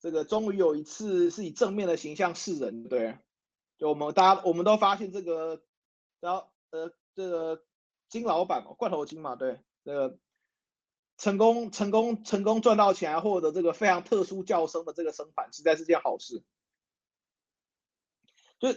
[0.00, 3.18] 这个终于有一次是以正面的形象示人，对，
[3.76, 5.60] 就我们大家我们都发现这个，
[6.20, 7.62] 然后呃这个。
[8.14, 10.18] 金老板嘛，罐头金嘛，对，这个
[11.16, 16.44] 成功成功成功赚到钱，获得这个非常特殊叫声的这个生盘，实在是件好事。
[18.60, 18.68] 就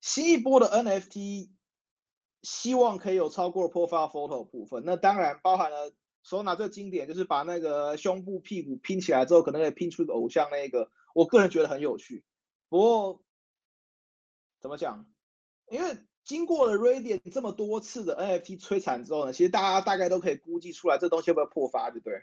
[0.00, 1.50] 新一波的 NFT
[2.40, 4.82] 希望可以有超过 profile photo 部分。
[4.86, 10.90] 那当然包含了手拿最经典，就是把那个胸部、屁股拼起来之后，可能可以拼出一个偶像那个。
[11.14, 12.24] 我个人觉得很有趣。
[12.70, 13.22] 不过
[14.60, 15.06] 怎么讲？
[15.68, 22.22] 因为经过了 Radian 这么多次的 NFT 摧残之后呢，其实大家大概都可以估计出来这东西会不会破发，对不对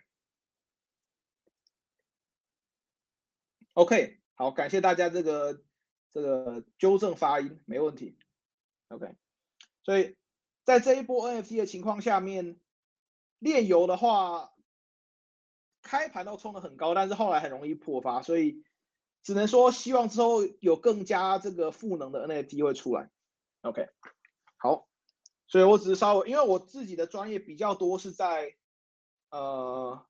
[3.74, 5.62] ？OK，好，感谢大家这个
[6.14, 8.18] 这个纠正发音，没问题。
[8.88, 9.16] OK，
[9.84, 10.16] 所以
[10.64, 12.60] 在这一波 NFT 的情况下面，
[13.38, 14.54] 炼油的话，
[15.82, 18.64] 开盘都冲的很高，但是后来很容易破发，所以
[19.24, 23.10] 只能说希望之后有更加这个赋能的 NFT 会出来。
[23.62, 23.90] OK，
[24.58, 24.88] 好，
[25.48, 28.56] 所以我只是稍微，因为我自己的专业比较多是在
[29.30, 30.06] 呃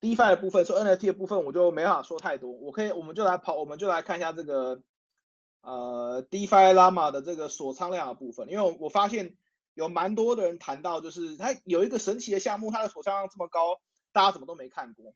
[0.00, 2.50] DeFi 的部分，所以 NFT 的部分我就没办法说太多。
[2.52, 4.82] 我可以，我们就来跑，我们就来看一下这个。
[5.60, 9.36] 呃，DeFi Llama 的这个锁仓量的部分，因为我我发现
[9.74, 13.80] 有蛮多的人谈到，就是它有一个神奇的项目，它的锁仓量这么高，
[14.12, 15.12] 大家怎么都没看过。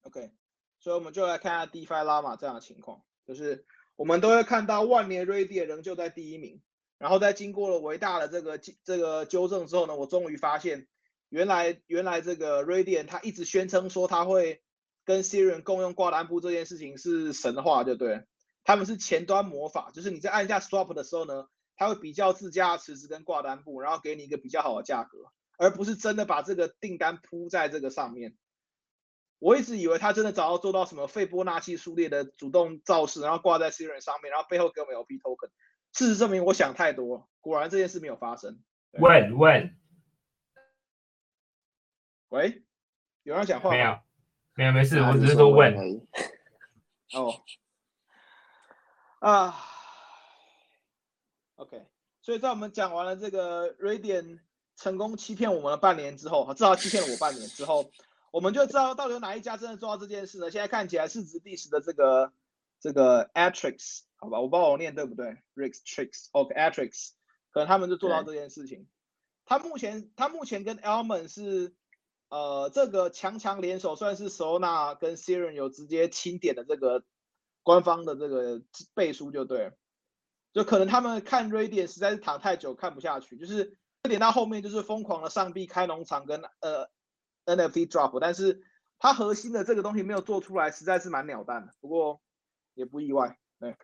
[0.00, 0.32] OK，
[0.78, 3.66] 所以我们就来看一下 DeFi Llama 这样的情况，就是
[4.00, 6.62] 我们都会看到万年 Radiant 仍旧在第一名，
[6.96, 10.86] 然后在经过了伟大的这个这个纠正之后呢，我终于发现，
[11.28, 14.62] 原来原来这个 Radiant 它一直宣称说它会
[15.04, 18.24] 跟 s i r i n 共用挂单布这件事情是神话，就对。
[18.64, 25.18] 他们是前端魔法，就是你在按下 Swap 的时候呢，它会比较自家的池子跟挂单布，然后给你一个比较好的价格，
[25.58, 28.34] 而不是真的把这个订单铺在这个上面。
[29.40, 35.50] 我一直以为他真的早要做到什么费波那契数列的主动造势，然后挂在 s i r i 上面，然后背后给我们 LP token。
[35.92, 38.62] 事实证明，我想太多，果然这件事没有发生。
[38.92, 39.76] 问问，
[42.28, 42.62] 喂，
[43.22, 43.70] 有人讲话？
[43.70, 43.98] 没有，
[44.54, 45.74] 没有，没事，我只是说问。
[47.14, 47.42] 哦。
[49.20, 49.54] 啊
[51.56, 51.86] ，OK，
[52.22, 54.40] 所以在我们讲完了这个 Radiant
[54.76, 57.90] 成功欺骗我们了半年之后，至少欺骗了我半年之后，
[58.30, 60.50] 我们就知道到底有哪一家真的做到这件事呢？
[60.50, 62.32] 现在看起来市值第十的这个
[62.80, 67.10] 这个 Atrix，好吧，我不知道我念对不对，Rix Trix，OK，Atrix，
[67.52, 68.88] 可能他们就做到这件事情。
[69.44, 71.74] 他目前他目前跟 Elman 是
[72.28, 77.04] 呃这个强强联手，算是 Sona 跟 Siren 有直接清点的这个。
[77.62, 78.62] 官方的这个
[78.94, 79.72] 背书就对，
[80.54, 86.88] 就可能他们看 Radiant 实在是躺太久看不下去，就是点到后面就是疯狂的上币开农场跟呃
[87.56, 88.62] NFT drop，但是
[88.98, 91.74] 它核心的这个东西没有做出来，实在是蛮鸟蛋的。
[91.80, 92.20] 不过
[92.74, 93.76] 也不意外，对。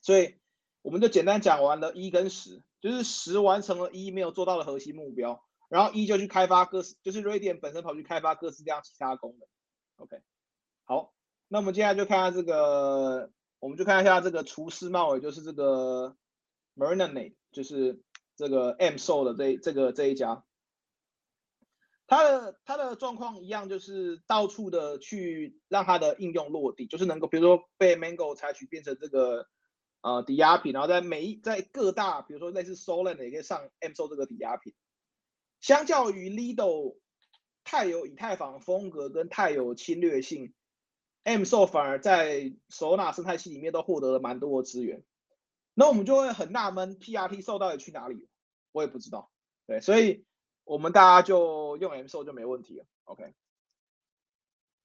[0.00, 0.36] 所以
[0.82, 9.48] 我们就简单讲完了一跟十，就是十完成了一没有做到的核心目标，然后一就去开发各式，就是瑞典本身跑去开发各式各样其他功能。
[9.96, 10.22] OK，
[10.84, 11.12] 好。
[11.52, 16.16] 那我们接下来就看下这个，我们就看一下这个厨师帽，也就是这个
[16.76, 18.00] Marinade，就是
[18.36, 20.44] 这个 M 售的这这个这一家，
[22.10, 29.46] 它的它的状况一样，就是到处的去让它的应用落地，就是能够比如说被 Mango 采取变成这个
[30.00, 34.74] 呃抵押品，然后在每一在各大比如说类似 Solana 也可以上 MSo 这个抵押品，
[35.60, 36.96] 相较于 Lido
[37.62, 40.52] 太有以太坊风格跟太有侵略性。
[41.22, 45.04] M s o 反而在首纳生态系里面都获得了蛮多的资源，
[45.74, 48.26] 那我们就会很纳闷，PRT 受到底去哪里？
[48.72, 49.30] 我也不知道。
[49.68, 50.24] 对，所以
[50.70, 52.86] 我们大家就用 M s o 就没问题了。
[53.02, 53.34] OK，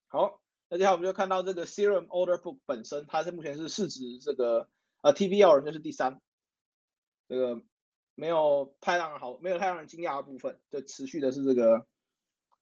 [0.08, 4.68] 好，那接下来我们就看到这个 Serum Order Book 本身，它是目前是市值这个
[5.02, 6.20] 呃 TVL 人就是第三，
[7.28, 7.62] 这个
[8.16, 11.86] 没有太让人好，没有太让人惊讶的部分，就持续的是这个，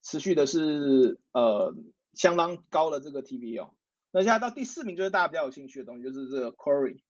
[0.01, 1.73] 持续的是呃。
[2.13, 3.71] 相当高的这个 TVL，
[4.11, 7.01] 那现在到第四名就是大家比较有兴趣的东西，就是这个 Curry。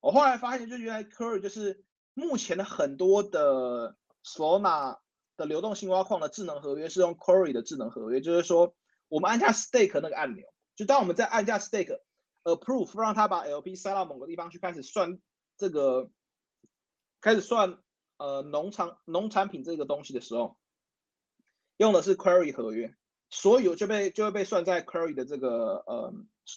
[0.00, 5.00] 我后来发现，就原来 Curry 就是目前的很多的索纳
[5.36, 8.74] 的流动性挖矿的智能合约是用 Curry 的智能合约，就是说
[9.08, 12.00] 我们按下 Stake 那个按钮，就当我们在按下 Stake
[12.44, 15.20] Approve，让它把 LP 塞到某个地方去开始算
[15.56, 16.10] 这个，
[17.20, 17.78] 开始算
[18.18, 20.56] 呃农场农产品这个东西的时候，
[21.76, 22.94] 用的是 Query 合约。
[23.34, 26.14] 所有就被就会被算在 Query 的这个呃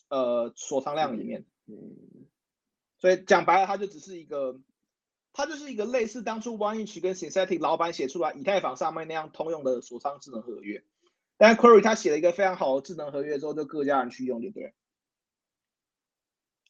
[0.10, 2.28] 呃锁仓量里面，嗯，
[2.98, 4.60] 所以讲白了，它就只是一个，
[5.36, 10.84] 它就是一个类似当初 OneInch 跟 Synthetic 老板写出来以太坊上面那样通用的锁仓智能合约，
[11.38, 14.74] 但 Query 他写了一个非常好的智能合约之后，就各家人去用，对不对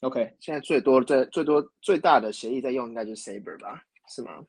[0.01, 4.45] ？OK，现在最多最最多最大的协议在用应该就是 Saber 吧，是吗？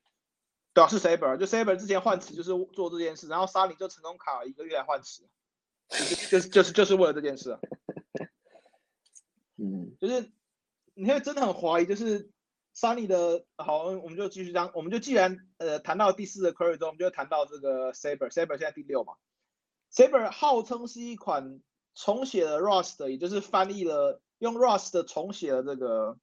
[0.72, 5.28] 对啊，是 Saber，就 Saber 之前换词就是做这件事，然后沙里就成功卡了一个月来换词。
[5.88, 7.56] 就是就是就是为了这件事，
[9.56, 10.32] 嗯，就是
[10.94, 12.28] 你会真的很怀疑，就是
[12.76, 19.14] Sunny 的好，我们就继续讲，我们就既然呃谈到第四个 Curry 中，我们就谈到这个 Saber，Saber 现在第六嘛。
[19.90, 21.62] Saber 号称是一款
[21.94, 26.18] 重写了 Rust，也就是翻译了用 Rust 重写了这个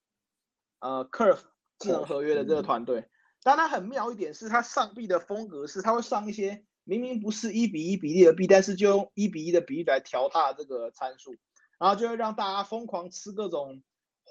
[0.80, 1.42] 呃 Curve
[1.80, 3.10] 智能合约的这个团队。
[3.42, 11.36] 但它很妙一点是，它上币的风格是，它会上一些明明不是一比一比例的币，但是就用一比一的比例来调它这个参数，
[11.80, 13.82] 然后就会让大家疯狂吃各种。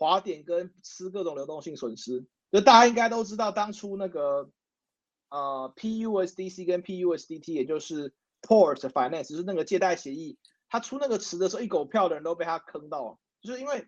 [0.02, 4.50] 滑点跟吃各种流动性损失，就大家应该都知道，当初那个
[5.30, 10.38] 呃 PUSDC 跟 PUSDT，也就是 Port Finance，就是那个借贷协议，
[10.68, 13.86] 他出那个词的时候，一狗票的人都被他坑到了，就是因为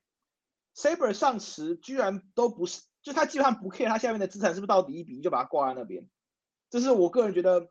[0.77, 6.09] Saber 上池居然都不是，就他基本上不 care 他下面的资产是不是到底一比一，就把它挂在那边，
[6.71, 7.69] 这是我个人觉得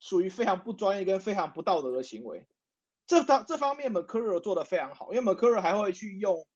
[0.00, 2.46] 属于非常不专业跟非常不道德的行为。
[3.06, 6.46] 这方这方面 Mercurial 做的非常好，因为 Mercurial 还会去用。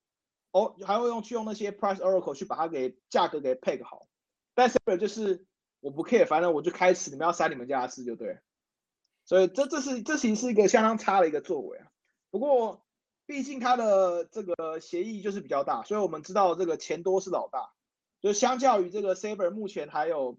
[0.53, 4.07] 哦，还会用去用那些 price oracle 去把它给价格给 peg 好，
[4.55, 5.45] 但 Saber 就是
[5.81, 8.39] 我不 care，反正我就开始，你们要塞你们家的事就对。
[9.27, 11.87] 所以这这是这其实是一个相当差的一个作为啊。
[12.31, 12.87] 不过
[13.27, 17.71] 毕竟它的这个协议就是比较大，所以我们知道这个钱多是老大。
[18.23, 20.39] 就相较于这个 Saber 目前还有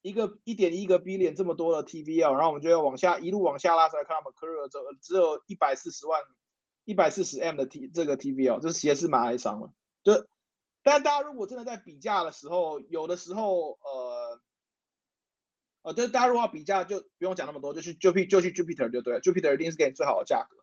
[0.00, 6.20] 一个一点一个 B 点这么多的 TVL，然后我们就要往下一路往下拉出来看，我们 Curve 只只有一百四十万。
[6.86, 9.72] 一百四十 M 的 T 这个 TVL，这其实是蛮哀伤了。
[10.04, 10.24] 就，
[10.84, 14.40] 但大家如果真的在比价的时候，有的时候，呃，
[15.82, 20.56] 呃，就是大家如果要比价，就不用讲那么多，就去就去就去 Jupiter 就对了，Jupiter 一定是给你最好的价格。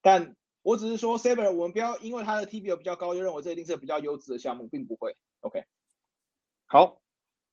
[0.00, 5.14] 但我只是说 Saber，我们不要因为它的 TVL 比较高，就认为这一定是比较优质的项目，并不会。
[5.40, 5.66] OK，
[6.64, 7.02] 好，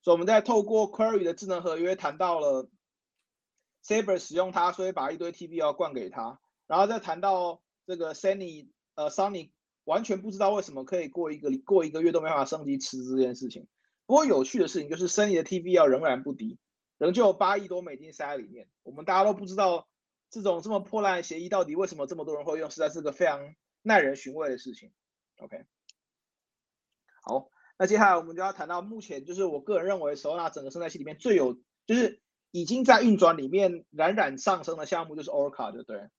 [0.00, 2.70] 所以我们在透过 Query 的智能合约谈到了
[3.84, 7.60] Saber 使用它，所以把一堆 TVL 灌给他，然后再谈到。
[7.88, 9.50] 这个 Sunny 呃 Sunny
[9.84, 13.66] 完全不知道为什么可以过一个过一个月都没法升级池子这件事情。
[14.04, 16.58] 不过有趣的事情就是 Sunny 的 TVL 仍然不低，
[16.98, 18.68] 仍旧有八亿多美金塞在里面。
[18.82, 19.88] 我们大家都不知道
[20.28, 24.92] 这种这么破烂的协议到底为什么这么多人会用，实在是个非常耐人寻味的事情。
[25.38, 25.64] OK，
[27.22, 32.20] 好，那接下来我们就要谈到目前就是我个人认为 Solana 整个生态系里面最有就是
[32.50, 36.10] 已经在运转里面冉冉上升的项目就是 Orca，对不对？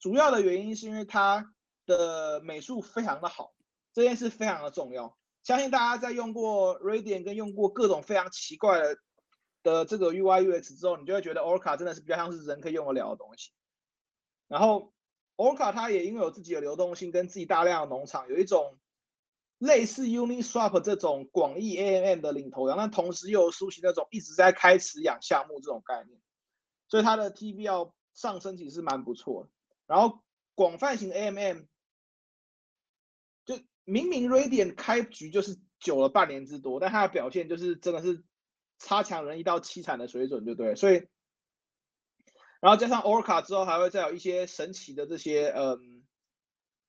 [0.00, 1.52] 主要的原因是因为它
[1.86, 3.52] 的美术非常的好，
[3.92, 5.16] 这件事非常的重要。
[5.42, 8.98] 相信大家在用过 Radiant 跟用过各种非常奇怪的
[9.62, 13.50] 的这个 UI UX 之后，你就会觉得 Orca 真的是比较像是人可以用得了的东西。
[14.46, 14.92] 然后
[15.36, 18.78] Orca 它也因为有自己的流动性跟自己大量的农场，有一种
[19.58, 26.20] 类似 Uniswap 这种广义 AMM 的领头羊，但同时又有苏醒那种一直在开池养项目这种概念，
[26.88, 29.50] 所以它的 TVL 上升其实蛮不错的。
[29.88, 30.22] 然后
[30.54, 31.66] 广泛型 AMM，
[33.46, 38.22] 就明明 Radiant 开局就是久了半年之多，但它的表现就是真的是
[38.78, 40.76] 差强人意到凄惨的水准，就对。
[40.76, 41.08] 所以，
[42.60, 46.04] 然后加上 Orca 之后，还会再有一些神奇的这些嗯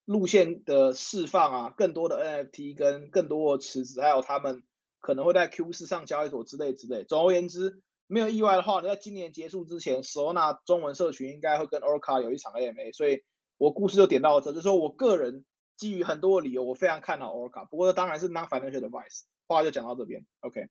[0.03, 4.61] 路线的释放啊，更多的 NFT 跟更多的池子，还有他们
[4.99, 7.05] 可能会在 Q 四上交易所之类之类。
[7.05, 7.81] 总而言之。
[8.11, 13.23] 没有意外的话，在今年结束之前，Sona 中文社群应该会跟 Orca 有一场 AMA，所以
[13.57, 15.45] 我故事就点到这，就是说我个人
[15.77, 17.67] 基于很多的理由，我非常看好 Orca。
[17.67, 20.69] 不过当然是 non-financial advice，话就讲到这边，OK。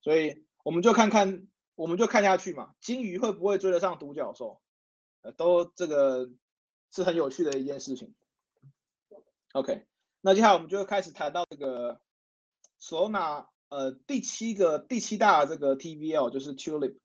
[0.00, 4.62] 所以我们就看看，我们就看下去嘛，金鱼会不会追得上独角兽？
[5.20, 6.30] 呃，都这个
[6.90, 8.14] 是很有趣的一件事情。
[9.52, 9.84] OK，
[10.22, 12.00] 那接下来我们就开始谈到这个
[12.80, 13.44] Sona。
[13.68, 16.98] 呃，第七个第七大这个 TVL 就是 Tulip，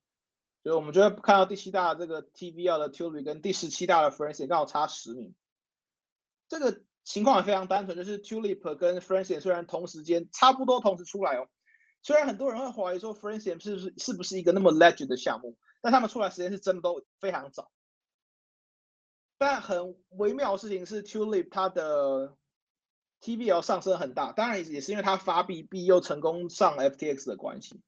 [0.63, 5.33] 所以我们就会看到第七大这个 TVL 的 Tulip 跟第十七大的 Francis 刚好差十名。
[6.47, 11.47] 这个情况也非常单纯，就是 Tulip 跟 Francis 虽然同时间差不多同时出来哦，
[12.03, 17.71] 虽然很多人会怀疑说 Francis 是不是是不是一个那么 legend 的项目，但他们出来时间是真的都非常早。
[19.39, 22.37] 但很微妙的事情是 Tulip 它的。
[23.21, 27.79] TBL 上升很大，当然也是因为它发币币又成功上 FTX 的关系，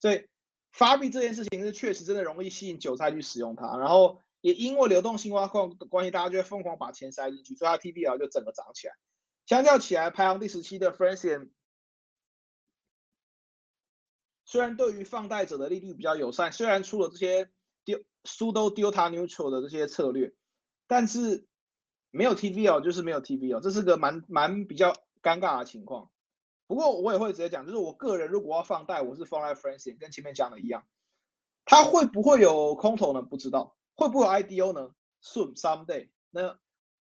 [0.00, 0.26] 所以
[0.72, 8.94] 发币这件事情是确实真的容易吸引韭菜去使用它，然后也因为流动性挖矿的关系，大家就会疯狂把钱塞进去，所以它 TBL 就整个涨起来。
[9.46, 11.50] 相较起来，排行第十七的 f r a n c i a n
[14.44, 17.48] 虽然对于放贷者的利率比较友善，虽然出了这些
[17.84, 20.34] 丢 pseudo delta neutral 的这些策略，
[20.88, 21.46] 但是。
[22.10, 24.92] 没有 TV 哦就是没有 TV 哦这是个蛮蛮比较
[25.22, 26.10] 尴尬的情况。
[26.66, 30.84] 不过我也会直接讲，就是我个人如果要放贷，我是放在 Francis，跟前面讲的一样。
[31.64, 33.22] 它会不会有空投呢？
[33.22, 33.76] 不知道。
[33.96, 36.08] 会不会有 IDO 呢？Soon someday。
[36.30, 36.58] 那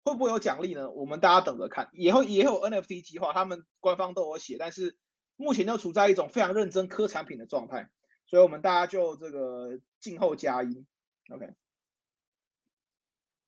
[0.04, 0.90] 会不会有奖励呢？
[0.90, 1.90] 我们大家等着看。
[1.92, 4.96] 以后也有 NFT 计划，他们官方都有写，但是
[5.36, 7.88] 目前就处在一种非常认真磕产品的状态，
[8.26, 10.86] 所以我们大家就这个静候佳音
[11.32, 11.54] ，OK。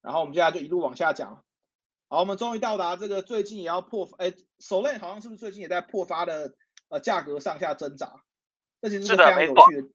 [0.05, 1.43] 然后我们接下来就一路往下讲。
[2.09, 6.55] 好，我们终于到达这个最近也要破，哎，首链好像是不是最近也在破发的
[6.89, 8.23] 呃价格上下挣扎？
[8.83, 9.89] 这其实是非常有趣的。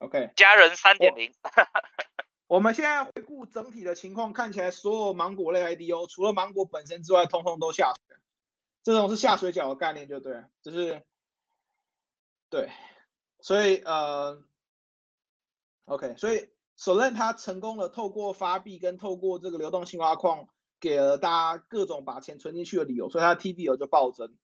[0.00, 1.32] OK，家人三点零。
[2.48, 8.16] 我们现在回顾整体的情况，看起来所有芒果类 IDO 除了芒果本身之外，通通都下水。
[8.82, 11.04] 这种是下水饺的概念，就对，就是
[12.50, 12.72] 对，
[13.40, 14.42] 所以呃
[15.84, 16.48] ，OK，所以。
[16.78, 20.48] 首任他成功的透过发币跟透过这个流动性挖矿，
[20.78, 24.36] 给了大家各种把钱存进去的理由，所以他的 TB 额就暴增。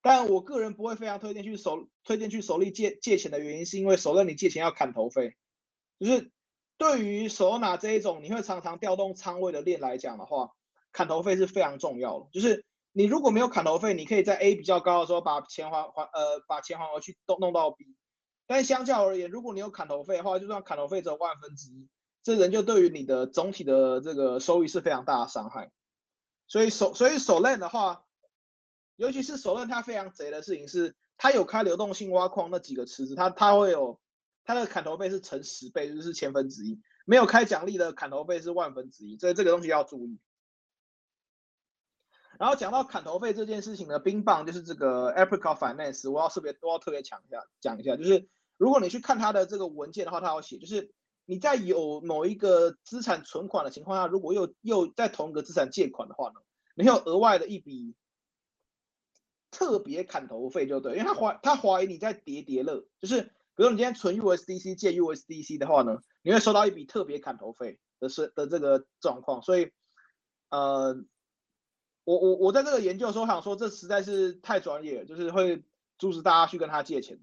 [0.00, 5.34] 但我个人不会非常推荐去手推荐去手里借借钱的原因，是因为首任你借钱要砍头费，
[5.98, 6.30] 就是
[6.78, 10.52] 对于手拿这一种你会常常调动仓位的链来讲的话，
[10.92, 12.28] 砍头费是非常重要的。
[12.32, 17.96] 就是你如果没有砍头费，你可以在 A 比较高的时候把钱还还呃把钱还回去，都弄到 B。
[18.50, 21.88] 但相较而言，如果你有砍头费的话，就算砍头费只有万分之一，
[22.24, 25.70] 这人就对于你的总体的这个收益是非常大的伤害。
[26.48, 28.04] 所以手所以手链的话，
[28.96, 34.00] 尤其是手链，它非常贼的事情是，它有开流动性挖矿那几个池子，它它会有
[34.42, 36.80] 它的砍头费是乘十倍，就是千分之一。
[37.04, 40.18] 没有开奖励的砍头费是万分之一，所以这个东西要注意。
[42.36, 48.28] 然后讲到砍头费这件事情呢，冰棒就是这个 Apricot Finance，我要特别我要特别强一下讲一下，就是。
[48.60, 50.92] 如果你去看它的这个文件的话，它要写，就是
[51.24, 56.40] 你在有某一个资产存款的情况下，如果又又在同一个资产借款的话呢，
[56.74, 57.94] 你有额外的一笔
[59.50, 63.22] 特别砍头费就对，因为他怀他怀疑你在叠叠乐，就是
[63.56, 69.70] 比如你今天存 USDC 借 USDC 的话呢，你会收到一笔特别砍头费的是的这个状况，所以
[70.50, 71.02] 呃，
[72.04, 75.64] 我我我在这个研究的时候想说，这实在是太专业了，就是会
[75.96, 77.18] 阻止大家去跟他借钱。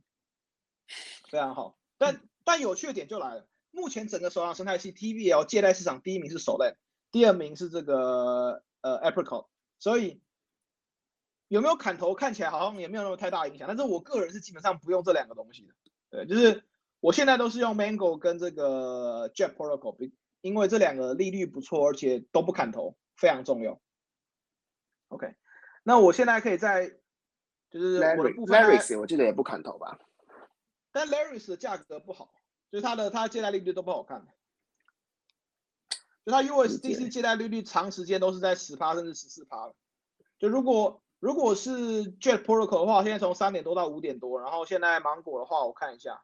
[1.30, 3.48] 非常好，但但有趣的点就来了。
[3.72, 6.76] 目前整个手上生态系 TVL 借贷市场第一名是首链，
[7.12, 10.22] 第二名是这个呃 Apricot，所以
[11.48, 13.68] 有没有砍头看起来好像也没有那么太大影响。
[13.68, 15.74] 但是我个人是基本上不用这两个东西的，
[16.10, 16.64] 对，就是
[17.00, 20.12] 我现在都是用 Mango 跟这个 Jet Protocol，
[20.42, 23.80] 因为这两个利率不错，而且都不砍头，非常重要。
[25.10, 25.36] OK，
[25.84, 26.90] 那我现在可以在
[27.70, 30.00] 就是我的部分 Larry，我记得也不砍头吧。
[30.98, 32.34] 但 Larrys 的价格不好，
[32.72, 34.26] 就是它的它借贷利率都不好看，
[36.26, 39.76] 就它 USDC 借贷利率长时间都是在十趴甚至十四趴了。
[40.39, 46.24] 就如果如果是 Jet Protocol 的话，现在从三点多到五点多，然后现在芒果的话，我看一下，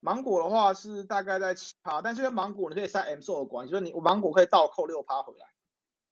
[0.00, 5.46] 芒果的话是大概在七趴，但是因为芒果你可以塞 M s o 的关系，就是你芒果可以倒扣六趴回来，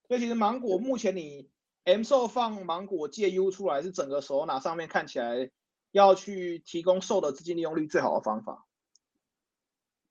[0.09, 1.51] 所以其实芒果目前你
[1.85, 5.51] M s o 放芒果借 U 出来是整个手拿上面看起来。
[5.93, 8.67] 要去提供售的资金利用率最好的方法。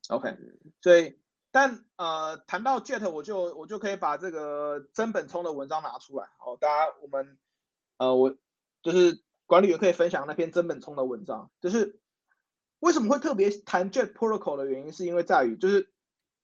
[0.10, 0.38] OK，
[0.82, 1.20] 所以
[1.52, 6.28] 但呃谈到 Jet，我就我就可以把这个真本聪的文章拿出来。
[6.38, 7.38] 好，大家我们
[7.98, 8.36] 呃我
[8.84, 11.50] 就是管理员可以分享那篇真本聪的文章。
[11.60, 12.00] 就是
[12.80, 15.92] 为什么会特别谈 Jet Protocol 的原因，是因为在于就是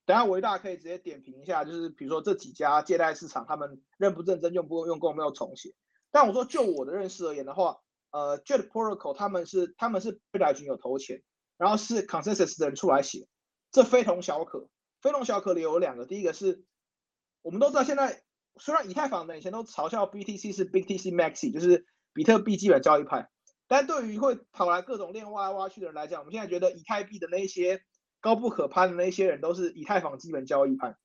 [0.06, 5.72] 等下维大可以直接点评一下，就是比如说这几家借贷市场他们认不认真，用不用够没有重写。
[6.10, 7.80] 但我说就我的认识而言的话。
[8.12, 11.22] 呃，Jet Protocol 他们是他们是 p r o j 有投钱，
[11.56, 13.26] 然后是 Consensus 的人出来写，
[13.70, 14.68] 这非同小可。
[15.00, 16.62] 非同小可里有两个，第一个是
[17.40, 18.22] 我们都知道，现在
[18.58, 23.30] 虽然以太坊的以前都嘲笑 BTC 是 BTC Maxi，就是比特币基本交易派，
[23.66, 27.82] 但对于会跑来各种链挖来挖去的人来讲，我们现在觉得以太币的那些
[28.20, 30.96] 高不可攀的那些人都是以太坊基本交易派。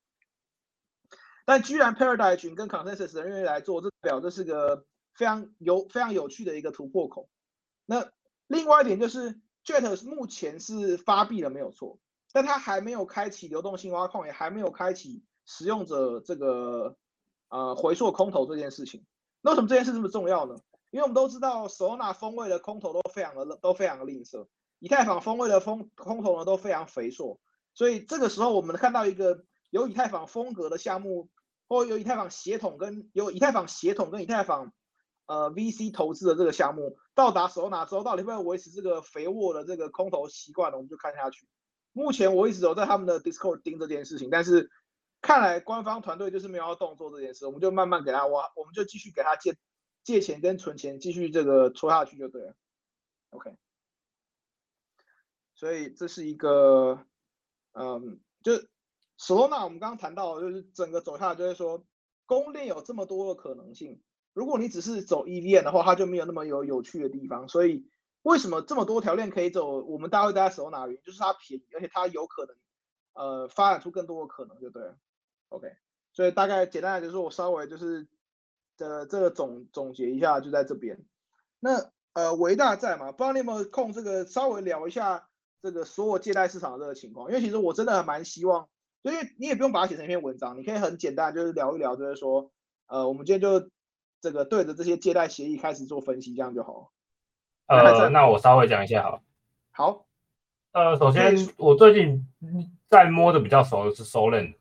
[1.46, 4.86] 但居然 Paradigm 跟 Consensus 的人愿意来做，这表这是个。
[5.18, 7.28] 非常有非常有趣的一个突破口。
[7.86, 8.12] 那
[8.48, 12.00] 另外一点就是，Jet 目前是发币了没有错，
[12.32, 16.96] 但它还没有开启流动性挖矿，也还没有开启使用者这个
[17.50, 19.06] 呃回溯空投这件事情。
[19.42, 20.56] 那为什么这件事这么重要呢？
[20.92, 24.48] 因为我们都知道，Solana 风味的空投都非常的都非常的吝啬，
[24.80, 27.40] 以太坊风味的风空投呢都非常肥硕，
[27.74, 31.30] 所以这个时候我们看到一个有以太坊风格的项目，
[31.68, 34.72] 或有以太坊协同跟有以太坊协同跟以太坊。
[35.28, 40.78] 呃，VC 投资的这个项目到达手拿之后，到底会不会维持这个肥沃的这个空头习惯呢？
[40.78, 41.48] 我们就看下去。
[41.92, 44.72] 目前我一直有在他们的 Discord 盯这件事情，但是
[45.20, 49.58] 看来官方团队就是没有要动作这件事，我们就慢慢给他挖，我们就继续给他借
[50.04, 52.56] 借钱跟存钱，继续这个戳下去就对了。
[53.32, 53.58] OK，
[55.56, 57.06] 所以这是一个，
[57.74, 58.54] 嗯，就
[59.20, 61.84] Solana 我们刚刚谈到，就是整个走下来就是说，
[62.26, 64.02] 公链有这么多的可能性。
[64.38, 67.50] 如果你只是走一链的话，它就没有那么有有趣的地方。
[67.50, 67.88] 所以
[68.22, 69.82] 为什么这么多条链可以走？
[69.82, 72.56] 我们大家会待在手拿云，就是它便宜，而且它有可能
[73.16, 74.96] 呃发展出更多的可能，就对了。
[75.50, 75.72] OK，
[76.14, 78.08] 所以大概简单的就是我稍微就是
[78.78, 81.04] 的这个总总结一下，就在这边。
[81.60, 83.12] 那呃维大在嘛？
[83.12, 85.28] 不知道你有没有空这个稍微聊一下
[85.64, 87.28] 这个所有借贷市场的这个情况？
[87.30, 88.70] 因为其实我真的蛮希望，
[89.02, 92.52] 所以你也不用把它写成一篇文章，你可以很简单就是聊一聊，就是说
[92.86, 93.68] 呃我们今天就
[94.20, 96.92] 这个对着这些借贷协议开始做分析，这样就好。
[97.68, 99.22] 呃，那我稍微讲一下好。
[99.72, 100.06] 好。
[100.72, 102.28] 呃，首先我最近
[102.90, 104.56] 在摸的比较熟的是 Solent。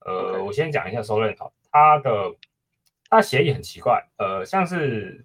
[0.00, 2.34] 呃，我先讲一下 Solent 好，它的
[3.08, 5.24] 它协议很奇怪，呃，像是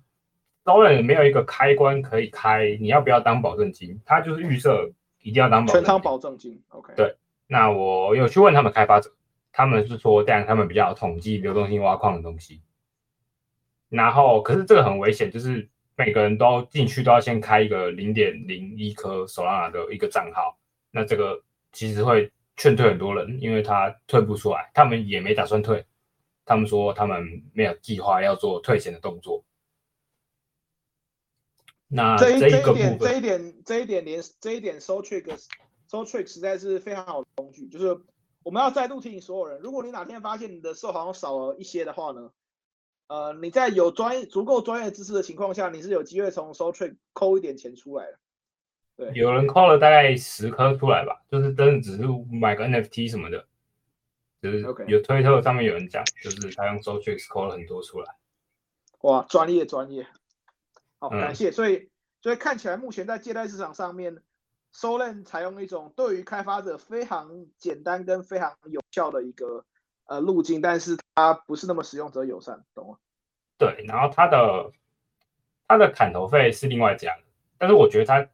[0.63, 4.01] Solent 没有一个开关可以开，你要不要当保证金？
[4.05, 4.89] 它就是预设
[5.21, 6.63] 一定要当保全当保证金。
[6.69, 6.93] OK。
[6.95, 7.15] 对。
[7.45, 9.11] 那我有去问他们开发者，
[9.51, 12.61] 他们是说这样他们比较统计流动性挖矿的东西。
[13.89, 15.69] 然后，可是这个很危险，就是。
[15.99, 20.57] 每个人都进去都要先开一个零点零一颗 Solana 的一个账号，
[20.91, 25.85] 那这个其实会劝退很多人，因为他退不出来，他们也没打算退，
[26.45, 29.43] 他们说他们没有计划要做退钱的动作。
[31.89, 35.25] 那这一这一点这一点这一点连这一点 So Trick
[35.89, 37.99] So Trick 实在是非常好的工具，就是
[38.43, 42.31] 我们要再度提醒所有人，如果你哪天发现你的售好像少了一些的话呢？
[43.09, 48.19] 呃，你在有专业、足够专业知识的情况下，你是有机会从 s o t r a d 抠一点钱出来的。
[48.95, 53.47] 对，有人抠了大概十颗出来吧，就是真的只是买个 NFT 什么的，
[54.43, 58.15] 就是有推特上面有人讲，就是他用 s o t r a d 抠了很多出来。
[59.01, 60.05] 哇，专业专业，
[60.99, 61.51] 好，感谢。
[61.51, 61.89] 所以，
[62.21, 64.21] 所以看起来目前在借贷市场上面
[64.71, 69.65] ，Solent 采用一种对于开发者非常简单跟非常有效的一个。
[70.09, 72.97] 呃，路径，但是它不是那么使用者友善，懂吗？
[73.59, 74.71] 对，然后它的
[75.67, 77.23] 它的砍头费是另外加的，
[77.59, 78.27] 但是我觉得他，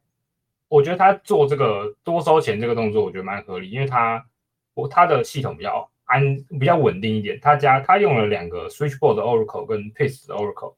[0.70, 4.26] 我觉得他做这个多收钱这个动作，我觉得蛮合理，因为他
[4.74, 10.76] 我他的系统比较安比较稳定一点，他加他用了两个 Switchboard Oracle 跟 Pace 的 Oracle，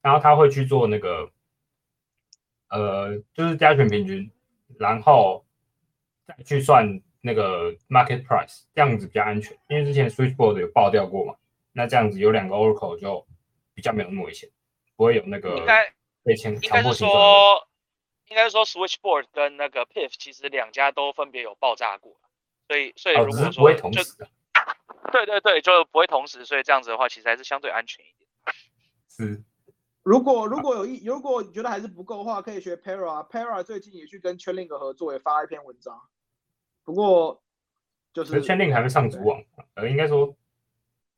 [0.00, 1.28] 然后他会去做那个
[2.68, 4.30] 呃，就是加权平均，
[4.78, 5.44] 然后
[6.24, 7.02] 再去算。
[7.26, 11.34] 那个 market price 这样子比较安全，因为之前 switchboard 有爆掉过嘛，
[11.72, 13.26] 那这样子有两个 oracle 就
[13.74, 14.48] 比较没有那么危险，
[14.94, 17.66] 不会有那个应该被强应该是说，
[18.28, 22.16] 应该是说 switchboard 跟那个 pif 其实两家都分别有爆炸过，
[22.68, 24.02] 所以所以如果说就
[25.10, 28.30] 对对对，就不会同时，所以这样子的话其实还是相对安全一点。
[29.08, 29.42] 是，
[30.04, 36.00] 如果如果有一如果你觉得还是不够的话，可以学 para，para 最近也去跟 Chainlink 合作，也发了一篇文章。
[36.86, 37.42] 不过，
[38.12, 39.42] 就是确定还没上主网，
[39.74, 40.34] 呃，应该说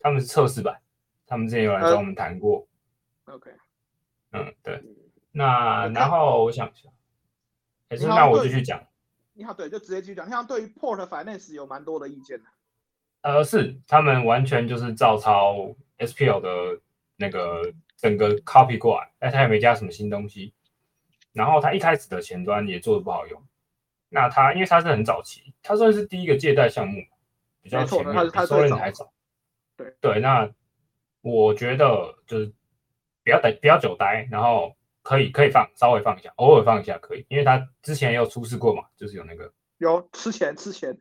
[0.01, 0.81] 他们是测试版，
[1.27, 2.67] 他们之前有来找我们谈过。
[3.27, 3.51] OK，
[4.33, 4.83] 嗯，对。
[5.31, 6.89] 那然后我想一下，
[7.91, 8.83] 还是那我继续讲。
[9.35, 10.27] 你好，对，就直接继续讲。
[10.29, 12.45] 像，对于 Port Finance 有蛮多的意见的。
[13.21, 16.81] 呃，是，他们完全就是照抄 SPL 的
[17.17, 20.55] 那个整个 copy 过来，但他也没加什么新东西。
[21.33, 23.41] 然后他一开始的前端也做的不好用。
[24.09, 27.03] 那他因为他是很早期，它算是第一个借贷项目，
[27.61, 29.13] 比较前面，比收人还早。
[29.77, 30.51] 对对，那
[31.21, 32.53] 我觉得就是
[33.23, 40.99] 不要等，不要久待，然后可以可以放，稍微放一下，偶尔放一下可以，因为他之前也有出事过嘛，就是有那个有吃钱吃钱，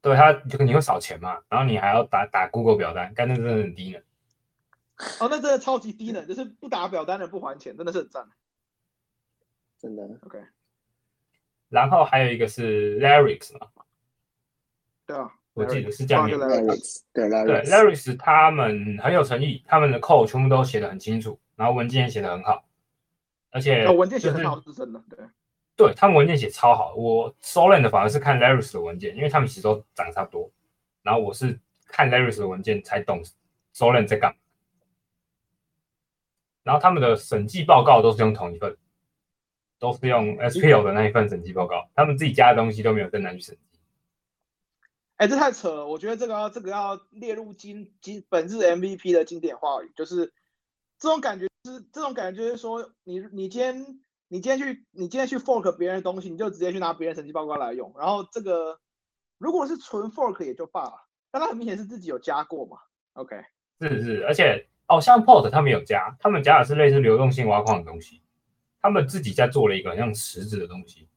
[0.00, 4.00] 对他就你会少钱嘛，然后你还要打打 Google 表单，干那真的很低呢。
[5.20, 8.28] 哦，那真的超级低呢，就是不打表单的不还钱，真的是很赞，
[9.78, 10.38] 真的 OK。
[11.68, 13.66] 然后还有一个是 Larix 嘛，
[15.06, 16.38] 对啊，我记得是这样念。
[16.38, 22.64] 对对，Larix 他们很有诚意，他们的 code 全部都写的很清楚，然后文件也写的很好，
[23.50, 25.18] 而且文件写的好是真的，对。
[25.76, 30.50] 对他们文件写超好，我 Solent 的反而是看 Larix 的文件，因为他们其实都长差不多，
[31.02, 31.56] 然后我是
[31.86, 33.22] 看 Larix 的文件才懂
[33.72, 34.36] Solent 在干嘛，
[36.64, 38.76] 然后他们的审计报告都是用同一份。
[39.78, 43.78] 都是用 SPL 的那一份审计报告，他们自己加的东西都没有跟他去审计。
[45.16, 45.86] 哎，这太扯了！
[45.86, 50.32] 我觉得这个要这个要列入经经本日 MVP 的经典话语，就是
[50.98, 57.92] 这种感觉是这种感觉，就是说你你今天你今天去你今天去 fork 别人的东西，你就直接去拿别人审计报告来用。
[57.98, 58.78] 然后这个
[59.38, 62.78] 如果是纯 fork 也就罢了，但他很明显是自己有加过嘛。
[63.14, 63.36] OK，
[63.80, 68.22] 是是，而且哦，像 Port 他们有加，他们加的是类似流动性挖矿的东西。
[68.80, 71.08] 他们自己在做了一个像池子的东西，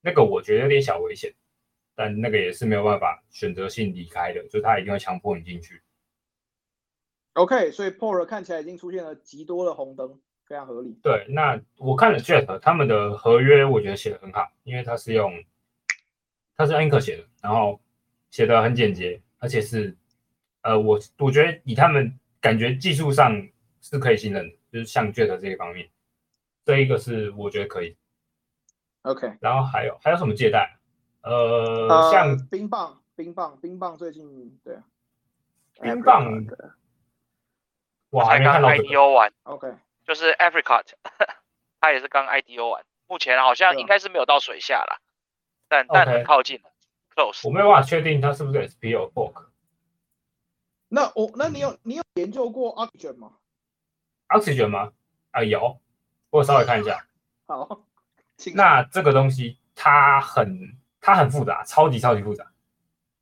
[0.00, 1.34] 那个我觉得有点小危险，
[1.94, 5.82] 但那个也是没有办法选择性离开的，就他一定会强迫你进去。
[7.34, 10.20] OK，所以 Port 看起来已经出现了极多的红灯。
[10.48, 10.96] 非常合理。
[11.02, 15.42] 对，那我看了 Jet 他们的合约，我觉得写的很好，因为他是用
[16.56, 17.80] 他是 Anchor 写的，然后
[18.30, 19.96] 写的很简洁，而且是
[20.62, 23.44] 呃，我我觉得以他们感觉技术上
[23.80, 25.90] 是可以信任的，就是像 Jet 这一方面，
[26.66, 27.96] 这一个是我觉得可以。
[29.02, 30.76] OK，然后还有还有什么借贷？
[31.22, 31.32] 呃，
[31.88, 34.76] 呃，像冰棒，冰棒，冰棒最近对
[35.80, 36.44] 冰棒，
[38.10, 38.88] 我还才刚没看到这个。
[38.88, 40.84] IDO 完，，OK，就是 Apricot，
[41.80, 45.00] 他也是刚 IDO 完，目前好像应该是没有到水下了，
[45.68, 46.70] 但但很靠近了
[47.14, 47.52] ，close 我。
[47.52, 49.46] 没有办法确定它是不是 SPO book。
[50.88, 53.36] 那我那你有你有研究过 Oxygen 吗
[54.28, 54.92] ？Oxygen 吗？
[55.30, 55.80] 啊，有，
[56.30, 57.06] 我稍微看一下。
[57.46, 57.82] 好，
[58.54, 62.50] 那这个东西它很它很复杂，超级超级复杂，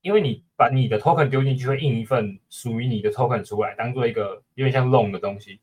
[0.00, 5.60] 因为你把你的 token 丢进去，会印一份属于你的 token 出来，当做一个有点像 loan 的东西。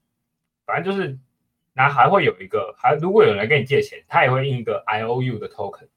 [0.66, 1.18] 反正就是，
[1.74, 5.88] 那还会有一个，还如果有人来跟你借钱，他也会印一个 IOU 的 token。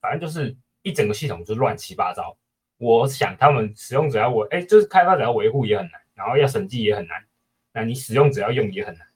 [0.00, 2.36] 反正就是一整个系统就乱七八糟。
[2.76, 7.24] 我想他们使用者要维，哎，就是开发者要维护也很难，然后要审计也很难，
[7.72, 9.07] 那你使用者要用也很难。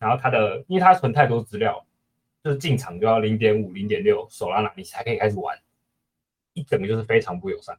[0.00, 1.86] 然后它的，因为它存太多资料，
[2.42, 5.56] 就是进场就要零点五、零点六手拉拿，你才可以开始玩，
[6.54, 7.78] 一整个就是非常不友善。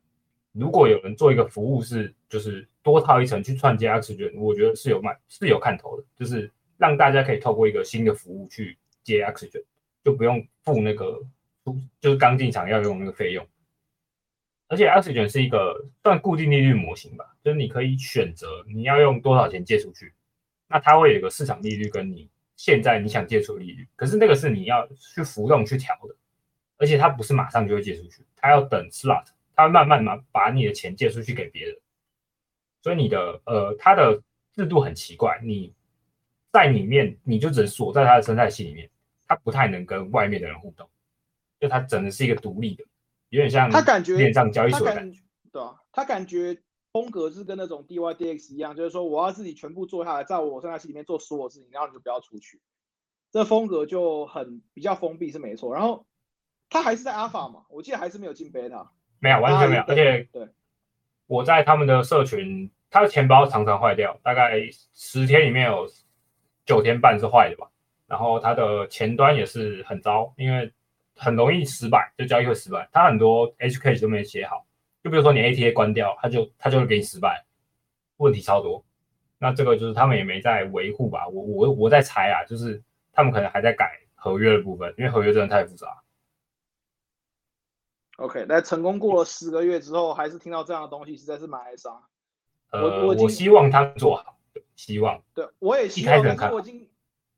[0.54, 9.64] 如果有人做一个服务是，就是多套一层去串接 Oxygen，我觉得是有卖是有看头的，就是让大家可以透过一个新的服务去接 Oxygen，
[10.04, 11.20] 就不用付那个
[12.00, 13.48] 就是刚进场要用那个费用。
[14.68, 20.14] 而且 Oxygen 是一个算固定利率模型吧，就是你可以选择你要用多少钱借出去，
[20.72, 26.16] 那它会有一个市场利率跟你现在你想借出的利率，可是那个是你要去浮动去调的，
[26.78, 31.76] 而且它不是马上就会借出去，它要等 slot，它会慢慢把把你的钱借出去给别人，
[32.82, 34.22] 所以你的呃它的
[34.56, 35.74] 制度很奇怪，你
[36.52, 38.90] 在里面你就只能锁在它的生态系里面，
[39.28, 40.88] 它不太能跟外面的人互动，
[41.60, 42.84] 就它整的是一个独立的，
[43.30, 45.20] 有点像他感觉链上交易所的感觉。
[45.52, 46.58] 对啊，他感觉
[46.94, 52.60] 风格是跟那种 DYDX 一样，就是说我要自己全部做下来，在我生态系里面做所有事情，然后你就不要出去。
[53.32, 56.06] 这风格就很比较封闭是没错，然后
[56.70, 58.88] 他还是在 Alpha 嘛，我记得还是没有进 Beta。
[59.20, 60.48] 没有，完全没有，啊而且对
[61.28, 64.60] 我在他们的社群，他的钱包常常坏掉，大概
[64.94, 65.88] 十天里面有
[66.66, 67.70] 九天半是坏的吧。
[68.06, 70.70] 然后他的前端也是很糟，因为
[71.16, 72.90] 很容易失败，就交易会失败。
[72.92, 74.66] 他很多 HK 都没写好，
[75.04, 77.46] 就比如说你 ATA 关掉，他就他就会给你失败，
[78.18, 78.86] 问题超多。
[79.38, 86.04] 那这个就是他们也没在维护吧，我我我在猜啊，就是他们可能还在改合约的部分，因为合约真的太复杂。
[88.18, 92.04] OK，那成功过了十个月之后，还是听到这样的东西，实在是蛮哀伤。
[92.70, 94.38] 呃，我希望他们做好，
[94.76, 95.24] 希望。
[95.34, 96.90] 对，我也希望，我已经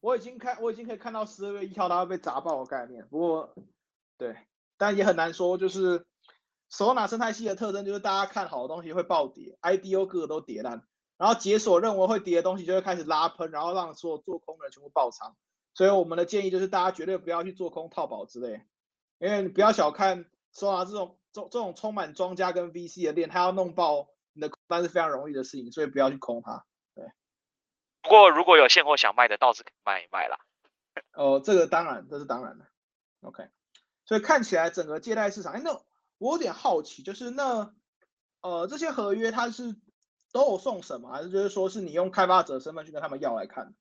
[0.01, 3.07] 我已经看我已经可以看到十二月一号它会被砸爆的概念。
[3.07, 3.55] 不过，
[4.17, 4.35] 对，
[4.77, 6.05] 但也很难说，就是
[6.75, 10.81] 手拿生态系的特征就是大家看好的东西会暴跌，IDO 各个都跌烂，
[11.17, 15.35] 然后解锁认为会跌的东西就会开始拉喷，然后让所有做空的人全部爆仓。
[15.75, 18.65] 所以我们的建议就是大家绝对不要去做空套保之类，
[19.19, 26.65] 因为你不要小看手拿这种这这种充满庄家跟 VC 的链，它要弄爆你的空单是非常容易的事情，所以不要去空它。
[26.95, 27.05] 对
[28.01, 30.39] 不过如果有现货想卖的，倒是可以卖一卖啦。
[31.13, 32.65] 哦，这个当然，这是当然的。
[33.21, 33.47] OK，
[34.05, 35.79] 所以看起来整个借贷市场，哎，那
[36.23, 37.73] 我有点好奇，就是那
[38.39, 39.75] 呃这些合约它是
[40.31, 43.73] 都有送什么，还是就是说是你用开发者身份去跟他们要来看？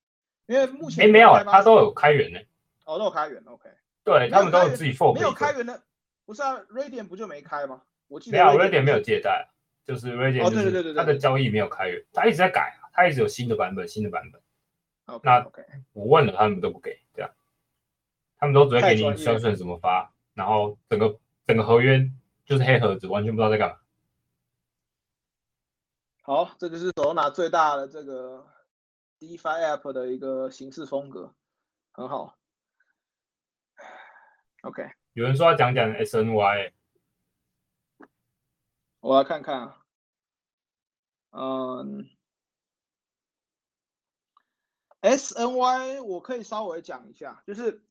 [0.47, 2.41] 因为目前哎，没有，他都有开源呢。
[2.85, 3.71] 哦都有开源，OK，
[4.03, 5.81] 对他们都有自己 for 没有开源的，
[6.27, 7.83] 不是啊，Radiant 不就没开吗？
[8.09, 9.49] 我记没有得 Radiant 没有借贷，
[9.87, 10.41] 就是对
[10.73, 14.43] 就是它的交易没有开源，它一直在改啊，它一直有新的版本，新的版本。
[15.23, 15.63] 那 OK，
[15.93, 17.31] 我问了，他们都不给，这样，
[18.37, 21.17] 他们都只会给你太专业 instruction 怎么发，然后整个
[21.47, 22.11] 整个合约
[22.45, 23.79] 就是黑盒子，完全不知道在干嘛。
[26.23, 28.47] 好，这就是手拿最大的这个
[29.19, 31.35] DeFi App 的一个形式风格，
[31.93, 32.39] 很好。
[34.63, 34.83] OK，
[35.15, 36.73] 有人说要讲讲 SNY，
[39.01, 39.85] 我来看看啊，
[41.31, 42.09] 嗯
[45.01, 47.83] ，SNY 我可以稍微讲一下，就是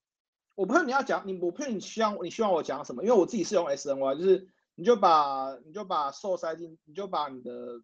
[0.55, 7.81] 我不知道你要讲，你我不知道你希望你希望我讲什么，因为我自己是用 SNY，就是你就把你就把受塞进，你就把你的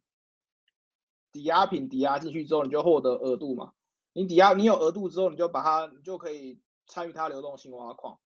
[1.32, 3.74] 抵押品抵押进去之后，你就获得额度嘛。
[4.14, 8.20] 你抵押你有额度之后，你就把它，你就可以参与它流动性挖矿。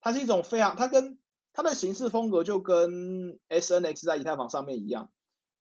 [0.00, 1.18] 它是一种非常，它跟
[1.52, 5.10] 它的形式风格就跟 SNX 在以太坊上面一样。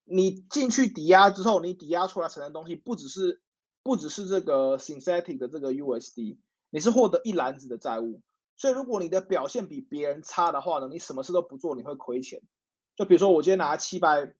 [0.06, 3.42] 你进去抵押之后，你抵押出来成的东西不只是
[3.84, 6.38] 不只是这个 synthetic 的这个 USD，
[6.74, 8.20] 你是获得一篮子的债务。
[8.58, 12.42] 所以如果你的表现比别人差的话呢，你什么事都不做，你会亏钱。
[12.96, 14.34] 就比如说我今天拿七百，比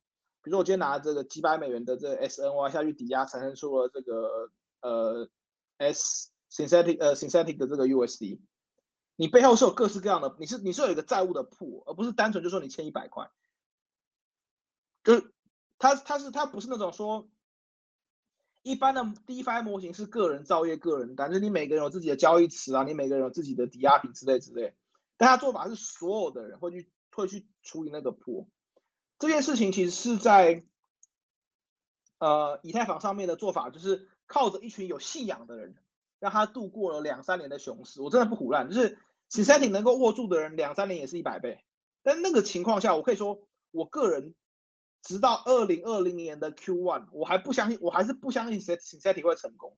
[0.46, 4.50] 如说我今天拿这个几百美元的这个 SNY 下去抵押，产生出了这个
[4.82, 5.30] 呃
[5.78, 8.40] S synthetic 呃 synthetic 的这个 USD，
[9.16, 13.30] 你背后是有各式各样的，你是你是有一个债务的铺，而不是单纯就说你欠一百块。
[15.04, 15.32] 就是
[15.78, 17.30] 它它是它不是那种说。
[18.64, 24.74] 一般的 DeFi 模型是个人造业、个人单，就是你每个人有自己的交易池啊，你每个人有自己的抵押品之类之类。
[25.18, 28.48] 但他做法是所有的人会去会去处理那个破。
[29.20, 30.64] 这件事情其实是在
[32.20, 35.76] 呃以太坊上面的做法，就是靠着一群有信仰的人，
[36.20, 38.02] 让他度过了两三年的熊市。
[38.02, 38.98] 我真的不胡乱，就是
[39.28, 41.64] s e t i n g 能够握住的人，两三年也是一百倍。
[42.02, 44.34] 但那个情况下，我可以说我个人。
[45.04, 49.78] 直到二零二零年的 Q one，我还不相信，我还是不相信 Synthetic 会成功，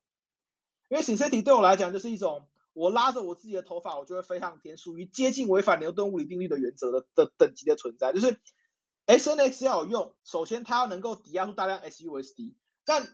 [0.88, 8.14] 因为 Synthetic 对我来讲就是一种我拉着我自己的头发，我就会飞上天，属于接近违反牛顿物理定律的原则的的等级的存在。
[8.14, 8.40] 就是
[9.08, 12.54] SNX 要有用，首先它要能够抵押出大量 SUSD，
[12.86, 13.12] 但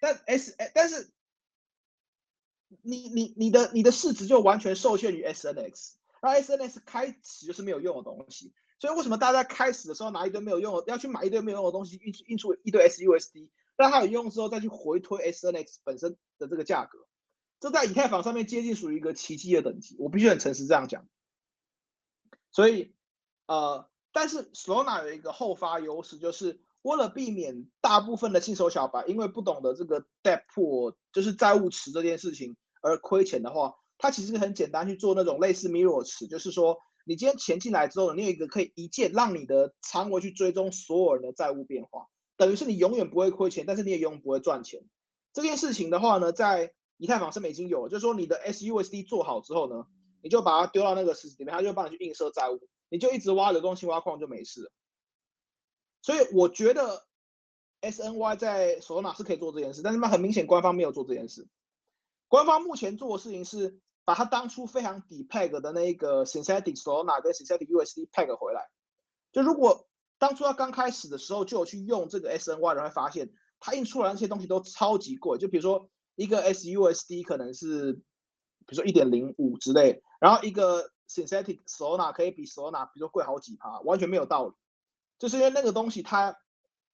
[0.00, 1.12] 但 S 但是
[2.82, 8.52] 你你你的你的市值就完全受限于 SNX，那 SNX 开始就是没有用的东西。
[8.80, 16.98] 所以为什么大家在开始的时候拿一堆没有用的，要去买一堆没有用的东西，印出印出一堆 SUSD，让它有用之后再去回推 SNX 本身的这个价格，
[17.58, 21.08] 这在以太坊上面接近属于一个奇迹的等级，我必须很诚实这样讲。
[22.52, 22.94] 所以，
[23.46, 36.80] 呃，但是 Solana 有一个后发优势，就是为了避免大部分的新手小白因为不懂得这个 debt pool 就是债务池这件事情而亏钱的话，它其实很简单去做那种类似 Mirror 池，就是说。
[37.08, 42.06] 你今天钱进来之后，你有一个可以一键让你的仓位去追踪所有人的债务变化，
[42.36, 44.84] 等于是你永远不会亏钱，但是你也永远不会赚钱。
[45.32, 49.86] 这件事情的话呢，在以太坊上面已经有，就是说你的 SUSD 做好之后呢，
[50.20, 54.70] 你就把它丢到那个池子里面，它就帮你去映射债务，你就一直挖流动性挖矿就没事。
[56.02, 57.06] 所以我觉得
[57.80, 61.48] SNY 在手拿是可以做这件事，但是那很明显官方没有做这件事。
[62.26, 63.80] 官方目前做的事情是。
[64.08, 68.70] 把它当初非常底 peg 的那个 synthetic Solana 跟 synthetic USD peg 回来，
[69.32, 69.86] 就如果
[70.18, 73.30] 当初他刚开始的时候就有去用这个 SNY，人会发现
[73.60, 75.36] 它印出来那些东西都超级贵。
[75.36, 77.92] 就比如说一个 SUSD 可能是，
[78.66, 84.54] 比如说一点零五之类，然后一个 synthetic Solana 可以比 Solana 比如说贵好几趴，完全没有道理。
[85.18, 86.34] 就是因为那个东西它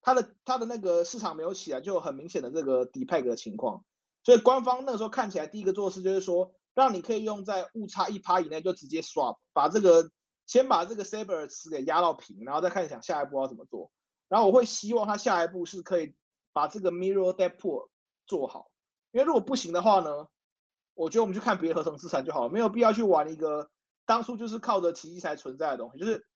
[0.03, 3.85] 它的它的那个市场没有起来，就有很明显的这个底 peg 的情况。
[4.25, 6.53] 所以官方那个时候看起来第一个做事就是说。
[6.75, 10.11] 让你可以用在误差一趴以内就直接 swap，把这个
[10.47, 13.91] 先把这个 saber 词给压到平，然后再看想下一步要怎么做。
[14.29, 16.14] 然后我会希望他下一步是可以
[16.53, 17.89] 把这个 mirror debt pool
[18.27, 18.70] 做好，
[19.12, 20.29] 因为如果不行的话呢，
[20.95, 23.70] 我觉得我们去看别的合成资产就好了，没有必要去玩一个
[24.07, 25.99] 当初就是靠着奇迹才存在的东西。
[25.99, 26.27] 就是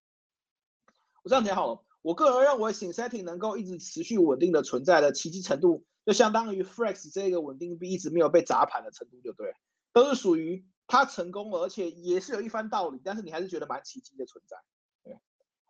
[1.22, 9.52] 我这样讲好了，我个人认为 synthetic 能够一直持续稳定的存在的奇迹程度，就相当于 frex 这个稳定币一直没有被砸盘的程度，就对。
[9.92, 14.56] 都是属于他成功了，而且也是有一番道理，但是你还是觉得蛮奇迹的存在。
[15.04, 15.18] 对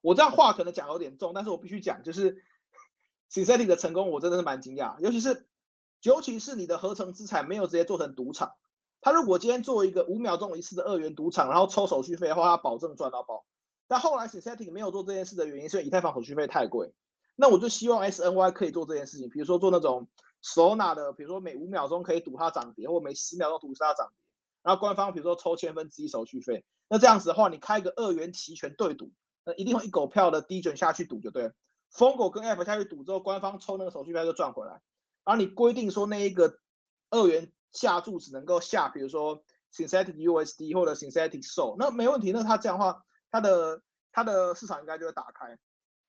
[0.00, 2.42] 我这样话可能讲有点重，但是我必须讲，就是
[3.30, 4.98] Synthetic 的成功，我真的是蛮惊讶。
[5.00, 5.48] 尤其是
[6.02, 8.52] 尤其是你的合成资产没有直接做成赌场，
[9.00, 13.44] 他如果今天做一个五秒钟一次的二元赌场，然后抽手续费的话，他保证赚到爆。
[13.86, 16.92] 但后来 Synthetic 没有做这件事的原因，是以太坊手续费太贵。
[17.34, 20.08] 那我就希望 SNY 可以做这件事情，比如说做那种。
[20.40, 24.14] 手拿的，比如说每五秒钟可以赌它涨跌，或每十秒钟赌它涨跌，
[24.62, 29.10] 然后官方比如说抽千分之一手续费，那这样子的话，你开个二元期权对赌，
[29.44, 31.52] 那一定会一狗票的低准下去赌就对了。
[31.90, 34.80] 疯狗跟 App 下去赌之后，官方抽那个手续费就赚回来。
[35.24, 36.58] 然后你规定说那一个
[37.10, 39.42] 二元下注只能够下，比如说
[39.74, 42.32] Synthetic USD 或者 Synthetic Sol，那没问题。
[42.32, 43.82] 那它这样的话，它的
[44.12, 45.58] 它的市场应该就会打开，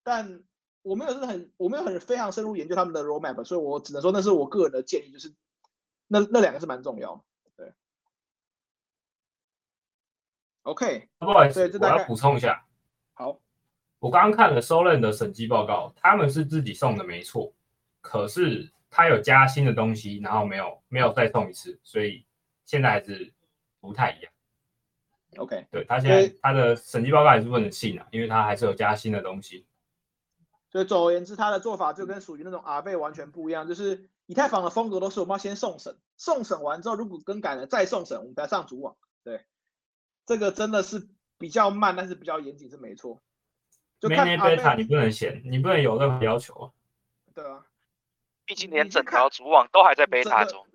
[0.04, 0.44] 但。
[0.82, 5.34] 我没有是很，我没有很非常深入研究他们的 roadmap，所以我只能说那是我个人的建议，就是
[6.08, 7.24] 那那两个是蛮重要。
[7.56, 7.74] 对
[10.64, 12.66] ，OK，不好意思，我要补充一下。
[13.14, 13.40] 好，
[14.00, 17.54] 我刚刚看了 Solen 的审计报告，他们是自己送的没错，
[18.02, 22.26] 可是他有加新的东西，然后没有没有再送一次，所以
[22.66, 23.34] 现在还是
[23.82, 24.32] 不太一样。
[25.38, 29.66] OK，对他现在他的审计报告还是不能信啊，因为他还是有加新的东西。
[30.72, 38.95] 所以总而言之，他的做法就跟属于那种阿贝完全不一样，就是以太坊的风格都是我们要先送审，送审完之后如果更改了再送审，我们再上主网。
[39.24, 39.45] 对，
[40.26, 43.22] 这个真的是比较慢，但是比较严谨是没错。
[43.99, 46.72] 就看阿贝，你不能写，你不能有任何要求。
[47.34, 47.65] 对啊，
[48.45, 50.65] 毕竟连整条主网都还在贝塔中，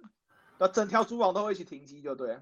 [0.59, 2.38] 那整条主网都会一起停机，就对。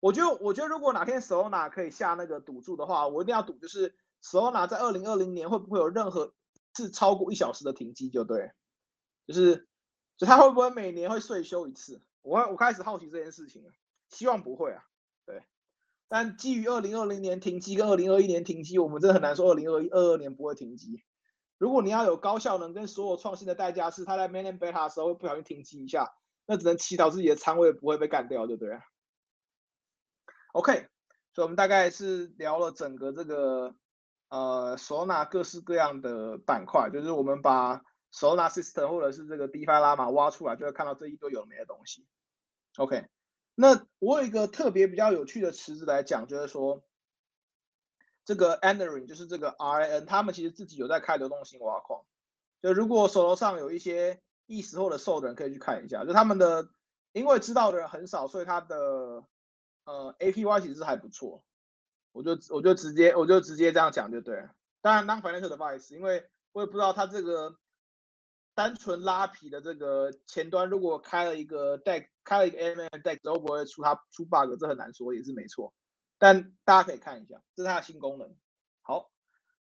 [0.00, 6.32] 我觉得，我觉得如果哪天 Sona 可以下那个赌注的话，我一定要赌，就是 Sona 在二零二零年会不会有任何
[6.76, 8.50] 是超过一小时的停机，就对。
[9.26, 9.68] 就是，
[10.16, 12.02] 就他会不会每年会税休一次？
[12.22, 13.70] 我我开始好奇这件事情了，
[14.08, 14.84] 希望不会啊。
[15.24, 15.42] 对。
[16.08, 21.02] 但基于二零二零年停机跟二零二一年停机，我们真的很难说二零二一二二年不会停机。
[21.58, 26.12] 如果你要有高效能跟所有创新的代价是，他在 Mainland Beta 的时候不小心停机一下，
[26.44, 28.76] 那只能祈祷自己的仓位不会被干掉，对不对
[30.52, 30.88] ？OK，
[31.32, 33.74] 所以我们大概是聊了整个这个
[34.32, 42.06] 呃手拿各式各样的板块，就是我们把手拿 System 或者是这个 DeFi 拉玛挖出来，就会看到这一堆有没的东西。
[42.78, 43.06] OK，
[43.54, 46.82] 那我有一个特别比较有趣的池子来讲，就是说。
[48.24, 52.02] 这个 Andering 就是这个 RN，他们其实自己有在开流动性挖矿。
[52.62, 56.04] 就如果手头上有一些意识或者瘦的人，可以去看一下。
[56.04, 56.68] 就他们的，
[57.10, 59.24] 因为知道的人很少，所以他的
[59.86, 61.42] 呃 APY 其实还不错。
[62.12, 64.54] 我就我就直接我就直接这样讲就对了。
[64.80, 67.56] 当然 non-financial advice，因为我也不知道他这个
[68.54, 75.72] 单纯拉皮的这个前端，如果开了一个 deck，开了一个 M N deck，会不会出它出 bug，这很难说，也是没错。
[76.18, 78.36] 但大家可以看一下，这是它的新功能。
[78.82, 79.10] 好，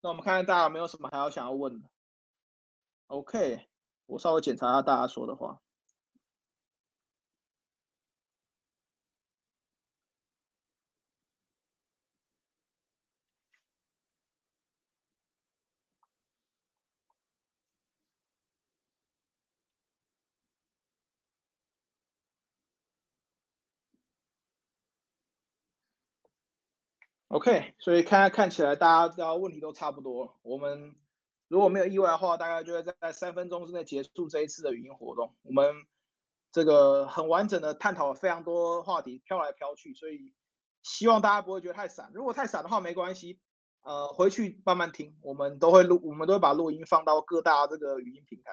[0.01, 1.89] 那我们看看大家有没有什么还要想要问的。
[3.09, 3.69] OK，
[4.07, 5.61] 我稍微检查一下大家说的话。
[27.29, 30.39] OK，所以看看起来大家的问题都差不多。
[30.43, 30.97] 我们
[31.47, 35.37] 如果没有意外的话，大概就会在三分钟之内结束这一次的语音活动。
[35.43, 35.85] 我们
[36.53, 40.33] 这个很完整的探讨了非常多话题，飘来飘去，所以
[40.83, 42.11] 希望大家不会觉得太散。
[42.15, 43.39] 如果太散的话，没关系，
[43.83, 48.53] 呃，回去慢慢听，我们都会录，我们都会把录音放到各大这个语音平台。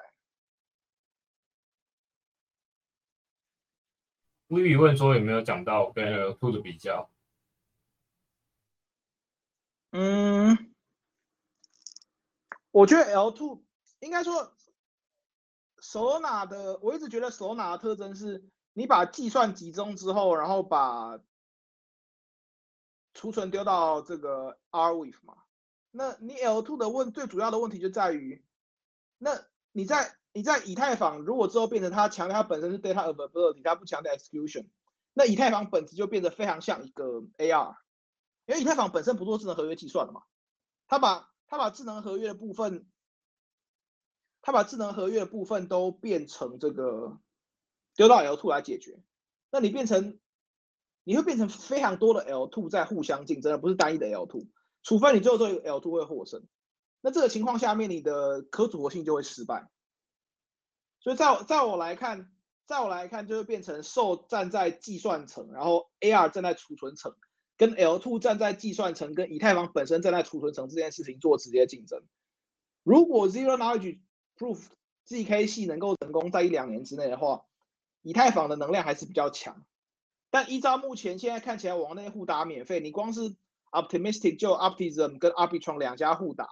[4.48, 7.10] 微微问说有没有讲到跟 L2 的比较？
[9.98, 10.74] 嗯，
[12.70, 13.64] 我觉得 L two
[14.00, 14.52] 应该说
[15.80, 21.18] 手拿的，我一直觉得手拿的特征是，你把计算集中之后，然后把
[23.14, 25.34] 储存丢到这个 R with 嘛。
[25.92, 28.44] 那你 L two 的问最主要的问题就在于，
[29.16, 34.68] 那你在你在以太坊如果之后变成它强调它本身是 data availability，它不强调 execution，
[35.14, 37.76] 那以太坊本质就变得非常像一个 AR。
[38.46, 40.22] 因为以太坊本身不做智能合约计算的嘛，
[40.86, 42.86] 他把他把智能合约的部分，
[44.40, 47.18] 他把智能合约的部分都变成这个
[47.96, 49.02] 丢到 L two 来解决，
[49.50, 50.20] 那你变成
[51.02, 54.46] 你会变成非常多的 L two 在互相竞争，而不是单一的 L two，
[54.82, 56.44] 除非你最后这个 L two 会获胜，
[57.00, 59.68] 那这个情况下面你的可组合性就会失败，
[61.00, 62.32] 所以在在我来看，
[62.66, 67.16] 在我来看就会变成受站在计算层，然后 AR 站在储存层。
[67.56, 72.02] 跟 L2 站在计算层，跟以太坊本身站在储存层这件事情做直接竞争。
[72.82, 74.00] 如果 Zero Knowledge
[74.36, 74.66] Proof
[75.08, 77.46] ZK 系能够成功在一两年之内的话，
[78.02, 79.64] 以太坊的能量还是比较强。
[80.30, 83.34] 但依照目前现在看起来，网内互打免费，你光是
[83.70, 86.48] Optimistic 就 Optimism 跟 Arbitrum 两家互打，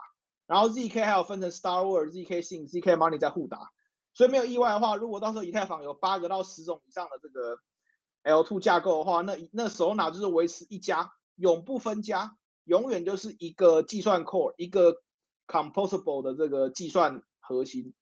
[0.46, 3.72] 然后 ZK 还有分成 Star Wars、ZK 系、ZK Money 在互打，
[4.14, 7.58] 所以没有意外的话，如果到时候以太坊有八个到十种以上的这个。
[8.24, 15.02] L2 架构的话，那那手拿就是维持一家，永不分家，永远就是一个计算 core，一个
[15.46, 17.94] composable 的这个计算核心。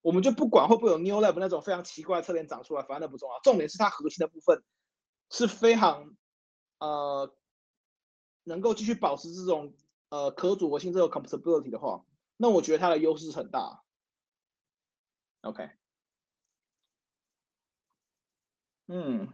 [0.00, 3.38] 我们就不管会不会有 New Lab 那种非常奇怪的侧链长出来，反正不重要。
[3.40, 4.64] 重点是它核心的部分
[5.30, 6.16] 是非常
[6.80, 7.32] 呃
[8.42, 9.74] 能够继续保持这种
[10.08, 12.04] 呃可组合性，这种 composability 的话，
[12.36, 13.84] 那我觉得它的优势很大。
[15.42, 15.70] OK，
[18.88, 19.32] 嗯。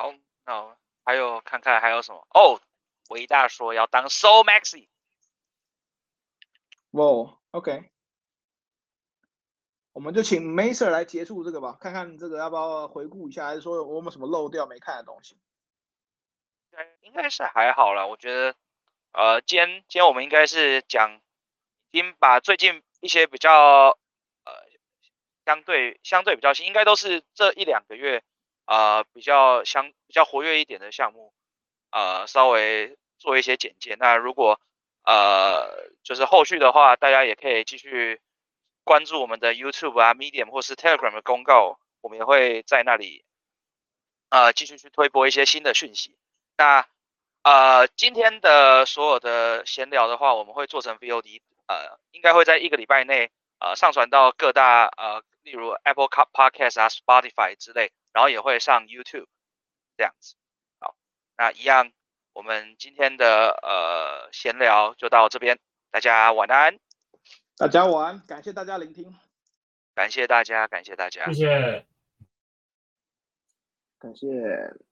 [0.00, 0.14] 好，
[0.46, 2.58] 那还有看看还有什么哦？
[3.10, 4.88] 伟大说要当 Soul Maxi。
[6.92, 7.90] 哇，OK，
[9.92, 15.36] 我们就请 Maser 来结束这个吧，看看这个要不要回顾一下，还是说我们什么漏掉没看的东西？
[17.02, 18.56] 应该是还好了，我觉得，
[19.12, 21.20] 呃，今天今天我们应该是讲，
[21.90, 23.98] 已经把最近一些比较
[24.44, 24.52] 呃
[25.44, 28.24] 相对相对比较新，应该都是这一两个月。
[28.70, 31.32] 呃，比较相比较活跃一点的项目，
[31.90, 33.96] 呃，稍微做一些简介。
[33.98, 34.60] 那如果
[35.02, 38.20] 呃，就是后续的话，大家也可以继续
[38.84, 43.24] 关注我们的 YouTube 啊、Medium 或是 Telegram 的公告，我们也会在那里
[44.28, 46.16] 呃继续去推播一些新的讯息。
[46.56, 46.86] 那
[47.42, 59.26] 呃今天的所有的闲聊的话，我们会做成 VOD，呃应该会在一个礼拜内呃上传到各大呃例如 Apple Podcast 啊、Spotify 之类，然后也会上 YouTube
[59.96, 60.36] 这样子。
[60.78, 60.94] 好，
[61.36, 61.92] 那一样，
[62.32, 65.58] 我们今天的呃闲聊就到这边，
[65.90, 66.78] 大家晚安。
[67.56, 69.14] 大家晚安，感谢大家聆听，
[69.94, 71.86] 感谢大家，感谢大家，谢谢，
[73.98, 74.89] 感谢。